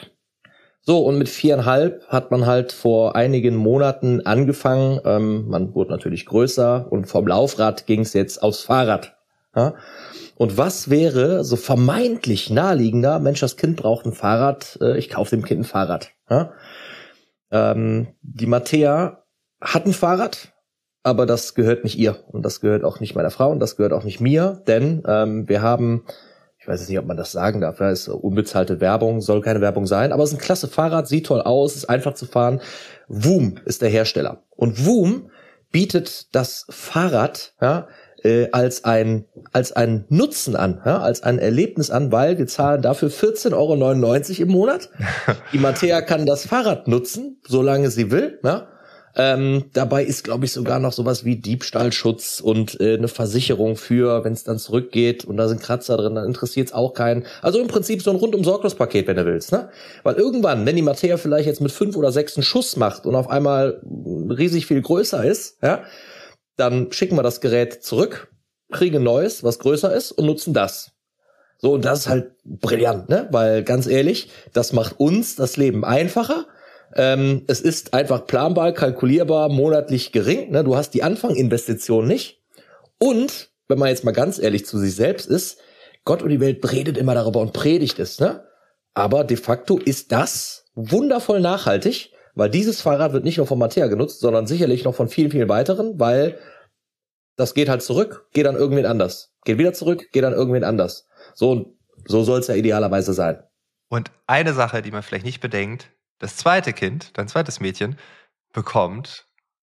So, 0.82 1.06
und 1.06 1.18
mit 1.18 1.30
viereinhalb 1.30 2.08
hat 2.08 2.32
man 2.32 2.48
halt 2.48 2.72
vor 2.74 3.16
einigen 3.16 3.56
Monaten 3.56 4.26
angefangen. 4.26 5.00
Ähm, 5.06 5.48
man 5.48 5.76
wurde 5.76 5.92
natürlich 5.92 6.26
größer 6.26 6.92
und 6.92 7.06
vom 7.06 7.28
Laufrad 7.28 7.86
ging 7.86 8.02
es 8.02 8.14
jetzt 8.14 8.42
aufs 8.42 8.62
Fahrrad. 8.62 9.16
Ja? 9.56 9.76
Und 10.36 10.58
was 10.58 10.90
wäre 10.90 11.44
so 11.44 11.56
vermeintlich 11.56 12.50
naheliegender, 12.50 13.20
Mensch, 13.20 13.40
das 13.40 13.58
Kind 13.58 13.78
braucht 13.78 14.06
ein 14.06 14.14
Fahrrad, 14.14 14.78
äh, 14.82 14.98
ich 14.98 15.10
kaufe 15.10 15.36
dem 15.36 15.46
Kind 15.46 15.62
ein 15.62 15.66
Fahrrad. 15.66 16.12
Ja? 16.30 16.54
Ähm, 17.52 18.08
die 18.22 18.48
Mattea 18.48 19.24
hat 19.60 19.86
ein 19.86 19.94
Fahrrad, 19.94 20.54
aber 21.04 21.26
das 21.26 21.54
gehört 21.54 21.84
nicht 21.84 21.98
ihr 21.98 22.24
und 22.28 22.44
das 22.44 22.62
gehört 22.62 22.84
auch 22.84 23.00
nicht 23.00 23.16
meiner 23.16 23.32
Frau 23.32 23.52
und 23.52 23.60
das 23.60 23.76
gehört 23.76 23.94
auch 23.94 24.04
nicht 24.04 24.22
mir, 24.22 24.62
denn 24.68 25.04
ähm, 25.06 25.48
wir 25.50 25.62
haben, 25.62 26.06
ich 26.58 26.68
weiß 26.68 26.80
jetzt 26.80 26.90
nicht, 26.90 27.00
ob 27.00 27.06
man 27.06 27.18
das 27.18 27.32
sagen 27.32 27.62
darf, 27.62 27.80
ja, 27.80 27.90
ist 27.90 28.08
unbezahlte 28.08 28.80
Werbung, 28.80 29.22
soll 29.22 29.42
keine 29.42 29.62
Werbung 29.62 29.86
sein, 29.86 30.12
aber 30.12 30.24
es 30.24 30.32
ist 30.32 30.38
ein 30.38 30.42
klasse 30.42 30.68
Fahrrad, 30.68 31.08
sieht 31.08 31.28
toll 31.28 31.42
aus, 31.42 31.76
ist 31.76 31.90
einfach 31.90 32.14
zu 32.14 32.26
fahren. 32.26 32.62
Woom 33.08 33.58
ist 33.66 33.82
der 33.82 33.90
Hersteller 33.90 34.44
und 34.56 34.86
Woom 34.86 35.30
bietet 35.72 36.36
das 36.36 36.66
Fahrrad 36.70 37.54
ja, 37.62 37.88
äh, 38.24 38.50
als 38.52 38.84
ein 38.84 39.26
als 39.52 39.72
ein 39.72 40.06
Nutzen 40.10 40.56
an, 40.56 40.82
ja, 40.86 41.00
als 41.00 41.24
ein 41.24 41.40
Erlebnis 41.40 41.90
an, 41.90 42.12
weil 42.12 42.38
wir 42.38 42.48
zahlen 42.48 42.82
dafür 42.82 43.10
14,99 43.10 43.54
Euro 43.54 44.42
im 44.42 44.48
Monat. 44.50 44.90
Die 45.54 45.58
Mattea 45.58 46.02
kann 46.02 46.26
das 46.26 46.46
Fahrrad 46.46 46.88
nutzen, 46.88 47.40
solange 47.48 47.90
sie 47.90 48.12
will. 48.12 48.40
Ja. 48.44 48.68
Ähm, 49.16 49.66
dabei 49.74 50.04
ist, 50.04 50.24
glaube 50.24 50.46
ich, 50.46 50.54
sogar 50.54 50.80
noch 50.80 50.94
sowas 50.94 51.26
wie 51.26 51.36
Diebstahlschutz 51.36 52.40
und 52.40 52.80
äh, 52.80 52.96
eine 52.96 53.08
Versicherung 53.08 53.76
für, 53.76 54.24
wenn 54.24 54.34
es 54.34 54.44
dann 54.44 54.58
zurückgeht 54.58 55.26
und 55.26 55.38
da 55.38 55.50
sind 55.50 55.62
Kratzer 55.62 55.98
drin, 55.98 56.16
dann 56.16 56.26
interessiert 56.26 56.68
es 56.68 56.74
auch 56.74 56.94
keinen. 56.94 57.26
Also 57.42 57.60
im 57.60 57.68
Prinzip 57.68 58.02
so 58.02 58.10
ein 58.10 58.16
rundum 58.16 58.44
sorglos 58.44 58.76
Paket, 58.76 59.08
wenn 59.08 59.18
du 59.18 59.26
willst. 59.26 59.52
Ne? 59.52 59.70
Weil 60.04 60.16
irgendwann, 60.16 60.66
wenn 60.66 60.76
die 60.76 60.82
Mattea 60.82 61.18
vielleicht 61.18 61.48
jetzt 61.48 61.62
mit 61.62 61.72
fünf 61.72 61.98
oder 61.98 62.12
sechs 62.12 62.38
einen 62.38 62.44
Schuss 62.44 62.78
macht 62.78 63.06
und 63.06 63.16
auf 63.16 63.30
einmal 63.30 63.82
riesig 63.84 64.66
viel 64.66 64.82
größer 64.82 65.26
ist, 65.26 65.58
ja, 65.62 65.84
dann 66.58 66.92
schicken 66.92 67.16
wir 67.16 67.24
das 67.24 67.42
Gerät 67.42 67.84
zurück, 67.84 68.32
kriegen 68.72 69.04
neues, 69.04 69.44
was 69.44 69.60
größer 69.60 69.94
ist 69.94 70.12
und 70.12 70.26
nutzen 70.26 70.54
das. 70.54 70.92
So, 71.58 71.74
und 71.74 71.86
das 71.86 72.00
ist 72.00 72.10
halt 72.10 72.32
brillant, 72.44 73.10
ne? 73.10 73.28
Weil 73.32 73.64
ganz 73.64 73.86
ehrlich, 73.86 74.30
das 74.52 74.74
macht 74.74 75.00
uns 75.00 75.36
das 75.36 75.58
Leben 75.58 75.86
einfacher. 75.86 76.48
Ähm, 76.96 77.44
es 77.48 77.62
ist 77.62 77.94
einfach 77.94 78.26
planbar, 78.26 78.72
kalkulierbar, 78.74 79.50
monatlich 79.50 80.12
gering. 80.12 80.52
Ne? 80.52 80.64
Du 80.64 80.76
hast 80.76 80.94
die 80.94 81.04
Anfanginvestition 81.04 82.08
nicht. 82.08 82.42
Und, 82.98 83.50
wenn 83.68 83.80
man 83.80 83.90
jetzt 83.90 84.04
mal 84.04 84.12
ganz 84.12 84.40
ehrlich 84.40 84.66
zu 84.66 84.78
sich 84.80 84.96
selbst 84.96 85.28
ist, 85.28 85.60
Gott 86.04 86.24
und 86.24 86.30
die 86.30 86.40
Welt 86.40 86.70
redet 86.72 86.98
immer 86.98 87.14
darüber 87.14 87.40
und 87.42 87.54
predigt 87.54 88.00
es, 88.00 88.20
ne? 88.20 88.44
Aber 88.94 89.24
de 89.24 89.38
facto 89.38 89.78
ist 89.78 90.12
das 90.12 90.66
wundervoll 90.74 91.40
nachhaltig, 91.40 92.11
weil 92.36 92.50
dieses 92.50 92.82
Fahrrad 92.82 93.14
wird 93.14 93.24
nicht 93.24 93.38
nur 93.38 93.48
von 93.48 93.60
Mattea 93.60 93.88
genutzt, 93.88 94.20
sondern 94.20 94.48
sicherlich 94.48 94.84
noch 94.84 94.96
von 94.96 95.10
vielen, 95.10 95.32
vielen 95.32 95.50
weiteren, 95.50 96.00
weil 96.00 96.40
das 97.36 97.54
geht 97.54 97.70
halt 97.70 97.82
zurück, 97.82 98.28
geht 98.34 98.46
dann 98.46 98.56
irgendwen 98.56 98.86
anders. 98.86 99.34
Geht 99.46 99.58
wieder 99.58 99.74
zurück, 99.74 100.12
geht 100.12 100.24
dann 100.24 100.34
irgendwen 100.34 100.64
anders. 100.64 101.08
So, 101.34 101.76
so 102.06 102.24
soll 102.24 102.40
es 102.40 102.48
ja 102.48 102.56
idealerweise 102.56 103.14
sein. 103.14 103.44
Und 103.90 104.12
eine 104.28 104.54
Sache, 104.54 104.82
die 104.82 104.92
man 104.92 105.04
vielleicht 105.04 105.26
nicht 105.26 105.42
bedenkt, 105.42 105.92
das 106.20 106.38
zweite 106.38 106.72
Kind, 106.72 107.18
dein 107.18 107.28
zweites 107.28 107.60
Mädchen, 107.60 107.98
bekommt 108.54 109.28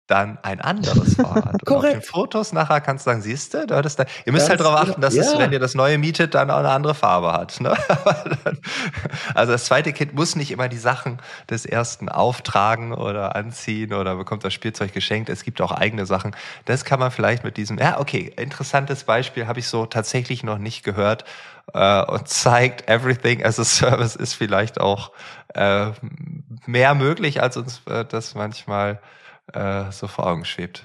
dann 0.09 0.39
ein 0.41 0.59
anderes 0.59 1.15
Fahrrad. 1.21 1.63
Korrekt. 1.65 1.97
Auf 1.97 2.03
den 2.03 2.09
Fotos 2.09 2.53
nachher 2.53 2.81
kannst 2.81 3.05
du 3.05 3.11
sagen, 3.11 3.21
siehst 3.21 3.53
du, 3.53 3.67
du 3.67 3.75
hattest 3.75 3.99
da, 3.99 4.05
ihr 4.25 4.33
müsst 4.33 4.49
halt 4.49 4.59
Ganz 4.59 4.67
halt 4.67 4.75
darauf 4.75 4.89
achten, 4.89 5.01
dass 5.01 5.15
ja. 5.15 5.21
es, 5.21 5.37
wenn 5.37 5.51
ihr 5.51 5.59
das 5.59 5.75
neue 5.75 5.97
mietet, 5.97 6.33
dann 6.33 6.49
auch 6.49 6.57
eine 6.57 6.69
andere 6.69 6.95
Farbe 6.95 7.31
hat. 7.31 7.61
Ne? 7.61 7.75
also 9.35 9.51
das 9.51 9.65
zweite 9.65 9.93
Kind 9.93 10.13
muss 10.13 10.35
nicht 10.35 10.51
immer 10.51 10.67
die 10.67 10.77
Sachen 10.77 11.19
des 11.49 11.65
ersten 11.65 12.09
auftragen 12.09 12.93
oder 12.93 13.35
anziehen 13.35 13.93
oder 13.93 14.15
bekommt 14.15 14.43
das 14.43 14.53
Spielzeug 14.53 14.93
geschenkt. 14.93 15.29
Es 15.29 15.43
gibt 15.43 15.61
auch 15.61 15.71
eigene 15.71 16.05
Sachen. 16.05 16.35
Das 16.65 16.85
kann 16.85 16.99
man 16.99 17.11
vielleicht 17.11 17.43
mit 17.43 17.57
diesem, 17.57 17.77
ja, 17.77 17.99
okay, 17.99 18.33
interessantes 18.35 19.03
Beispiel 19.03 19.47
habe 19.47 19.59
ich 19.59 19.67
so 19.67 19.85
tatsächlich 19.85 20.43
noch 20.43 20.57
nicht 20.57 20.83
gehört 20.83 21.25
äh, 21.73 22.03
und 22.03 22.27
zeigt, 22.27 22.89
everything 22.89 23.43
as 23.43 23.59
a 23.59 23.63
service 23.63 24.15
ist 24.15 24.33
vielleicht 24.33 24.79
auch 24.79 25.11
äh, 25.53 25.91
mehr 26.65 26.95
möglich, 26.95 27.41
als 27.41 27.57
uns 27.57 27.81
äh, 27.87 28.05
das 28.05 28.35
manchmal 28.35 28.99
äh, 29.53 29.91
so 29.91 30.07
vor 30.07 30.27
Augen 30.27 30.45
schwebt. 30.45 30.83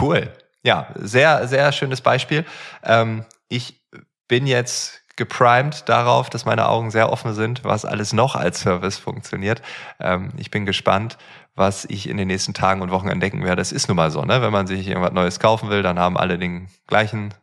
Cool. 0.00 0.32
Ja, 0.62 0.88
sehr, 0.96 1.48
sehr 1.48 1.72
schönes 1.72 2.00
Beispiel. 2.00 2.44
Ähm, 2.82 3.24
ich 3.48 3.80
bin 4.26 4.46
jetzt 4.46 5.02
geprimed 5.16 5.88
darauf, 5.88 6.30
dass 6.30 6.44
meine 6.44 6.68
Augen 6.68 6.90
sehr 6.90 7.10
offen 7.10 7.34
sind, 7.34 7.64
was 7.64 7.84
alles 7.84 8.12
noch 8.12 8.36
als 8.36 8.60
Service 8.60 8.98
funktioniert. 8.98 9.62
Ähm, 10.00 10.30
ich 10.36 10.50
bin 10.50 10.64
gespannt, 10.64 11.18
was 11.54 11.84
ich 11.86 12.08
in 12.08 12.16
den 12.16 12.28
nächsten 12.28 12.54
Tagen 12.54 12.82
und 12.82 12.90
Wochen 12.90 13.08
entdecken 13.08 13.44
werde. 13.44 13.60
Es 13.60 13.72
ist 13.72 13.88
nun 13.88 13.96
mal 13.96 14.10
so, 14.10 14.24
ne? 14.24 14.40
Wenn 14.42 14.52
man 14.52 14.66
sich 14.66 14.86
irgendwas 14.86 15.12
Neues 15.12 15.40
kaufen 15.40 15.70
will, 15.70 15.82
dann 15.82 15.98
haben 15.98 16.16
alle 16.16 16.38
den 16.38 16.68
gleichen 16.86 17.34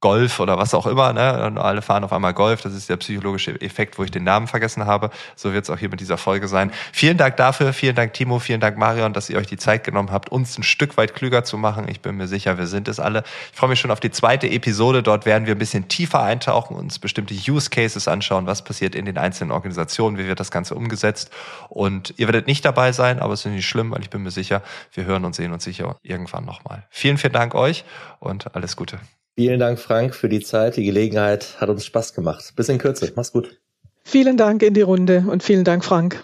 Golf 0.00 0.40
oder 0.40 0.56
was 0.56 0.72
auch 0.72 0.86
immer, 0.86 1.12
ne? 1.12 1.44
Und 1.44 1.58
alle 1.58 1.82
fahren 1.82 2.04
auf 2.04 2.12
einmal 2.12 2.32
Golf. 2.32 2.62
Das 2.62 2.74
ist 2.74 2.88
der 2.88 2.96
psychologische 2.96 3.60
Effekt, 3.60 3.98
wo 3.98 4.04
ich 4.04 4.10
den 4.10 4.24
Namen 4.24 4.46
vergessen 4.46 4.86
habe. 4.86 5.10
So 5.36 5.52
wird 5.52 5.64
es 5.64 5.70
auch 5.70 5.76
hier 5.78 5.90
mit 5.90 6.00
dieser 6.00 6.16
Folge 6.16 6.48
sein. 6.48 6.72
Vielen 6.92 7.18
Dank 7.18 7.36
dafür, 7.36 7.72
vielen 7.74 7.94
Dank 7.94 8.14
Timo, 8.14 8.38
vielen 8.38 8.60
Dank 8.60 8.78
Marion, 8.78 9.12
dass 9.12 9.28
ihr 9.28 9.36
euch 9.36 9.46
die 9.46 9.58
Zeit 9.58 9.84
genommen 9.84 10.10
habt, 10.10 10.30
uns 10.30 10.56
ein 10.58 10.62
Stück 10.62 10.96
weit 10.96 11.14
klüger 11.14 11.44
zu 11.44 11.58
machen. 11.58 11.86
Ich 11.88 12.00
bin 12.00 12.16
mir 12.16 12.28
sicher, 12.28 12.56
wir 12.56 12.66
sind 12.66 12.88
es 12.88 12.98
alle. 12.98 13.24
Ich 13.52 13.58
freue 13.58 13.68
mich 13.68 13.80
schon 13.80 13.90
auf 13.90 14.00
die 14.00 14.10
zweite 14.10 14.48
Episode. 14.48 15.02
Dort 15.02 15.26
werden 15.26 15.46
wir 15.46 15.54
ein 15.54 15.58
bisschen 15.58 15.88
tiefer 15.88 16.22
eintauchen, 16.22 16.76
uns 16.76 16.98
bestimmte 16.98 17.34
Use 17.34 17.68
Cases 17.68 18.08
anschauen, 18.08 18.46
was 18.46 18.64
passiert 18.64 18.94
in 18.94 19.04
den 19.04 19.18
einzelnen 19.18 19.50
Organisationen, 19.50 20.16
wie 20.16 20.26
wird 20.26 20.40
das 20.40 20.50
Ganze 20.50 20.74
umgesetzt. 20.74 21.30
Und 21.68 22.14
ihr 22.16 22.26
werdet 22.26 22.46
nicht 22.46 22.64
dabei 22.64 22.92
sein, 22.92 23.20
aber 23.20 23.34
es 23.34 23.44
ist 23.44 23.52
nicht 23.52 23.68
schlimm, 23.68 23.90
weil 23.90 24.00
ich 24.00 24.10
bin 24.10 24.22
mir 24.22 24.30
sicher, 24.30 24.62
wir 24.94 25.04
hören 25.04 25.26
und 25.26 25.34
sehen 25.34 25.52
uns 25.52 25.64
sicher 25.64 25.96
irgendwann 26.02 26.46
nochmal. 26.46 26.86
Vielen, 26.88 27.18
vielen 27.18 27.34
Dank 27.34 27.54
euch 27.54 27.84
und 28.18 28.54
alles 28.54 28.76
Gute. 28.76 28.98
Vielen 29.40 29.58
Dank, 29.58 29.78
Frank, 29.78 30.14
für 30.14 30.28
die 30.28 30.40
Zeit. 30.40 30.76
Die 30.76 30.84
Gelegenheit 30.84 31.56
hat 31.58 31.70
uns 31.70 31.86
Spaß 31.86 32.12
gemacht. 32.12 32.52
Bis 32.56 32.68
in 32.68 32.76
Kürze. 32.76 33.10
Mach's 33.16 33.32
gut. 33.32 33.58
Vielen 34.04 34.36
Dank 34.36 34.62
in 34.62 34.74
die 34.74 34.82
Runde 34.82 35.24
und 35.26 35.42
vielen 35.42 35.64
Dank, 35.64 35.82
Frank. 35.82 36.22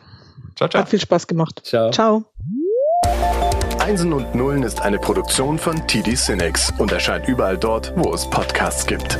Ciao, 0.54 0.68
ciao. 0.68 0.82
Hat 0.82 0.90
viel 0.90 1.00
Spaß 1.00 1.26
gemacht. 1.26 1.62
Ciao. 1.64 1.90
Ciao. 1.92 2.26
Einsen 3.78 4.12
und 4.12 4.34
Nullen 4.34 4.62
ist 4.64 4.82
eine 4.82 4.98
Produktion 4.98 5.58
von 5.58 5.86
TD 5.86 6.14
Cinex 6.14 6.74
und 6.76 6.92
erscheint 6.92 7.26
überall 7.26 7.56
dort, 7.56 7.94
wo 7.96 8.12
es 8.12 8.28
Podcasts 8.28 8.86
gibt. 8.86 9.16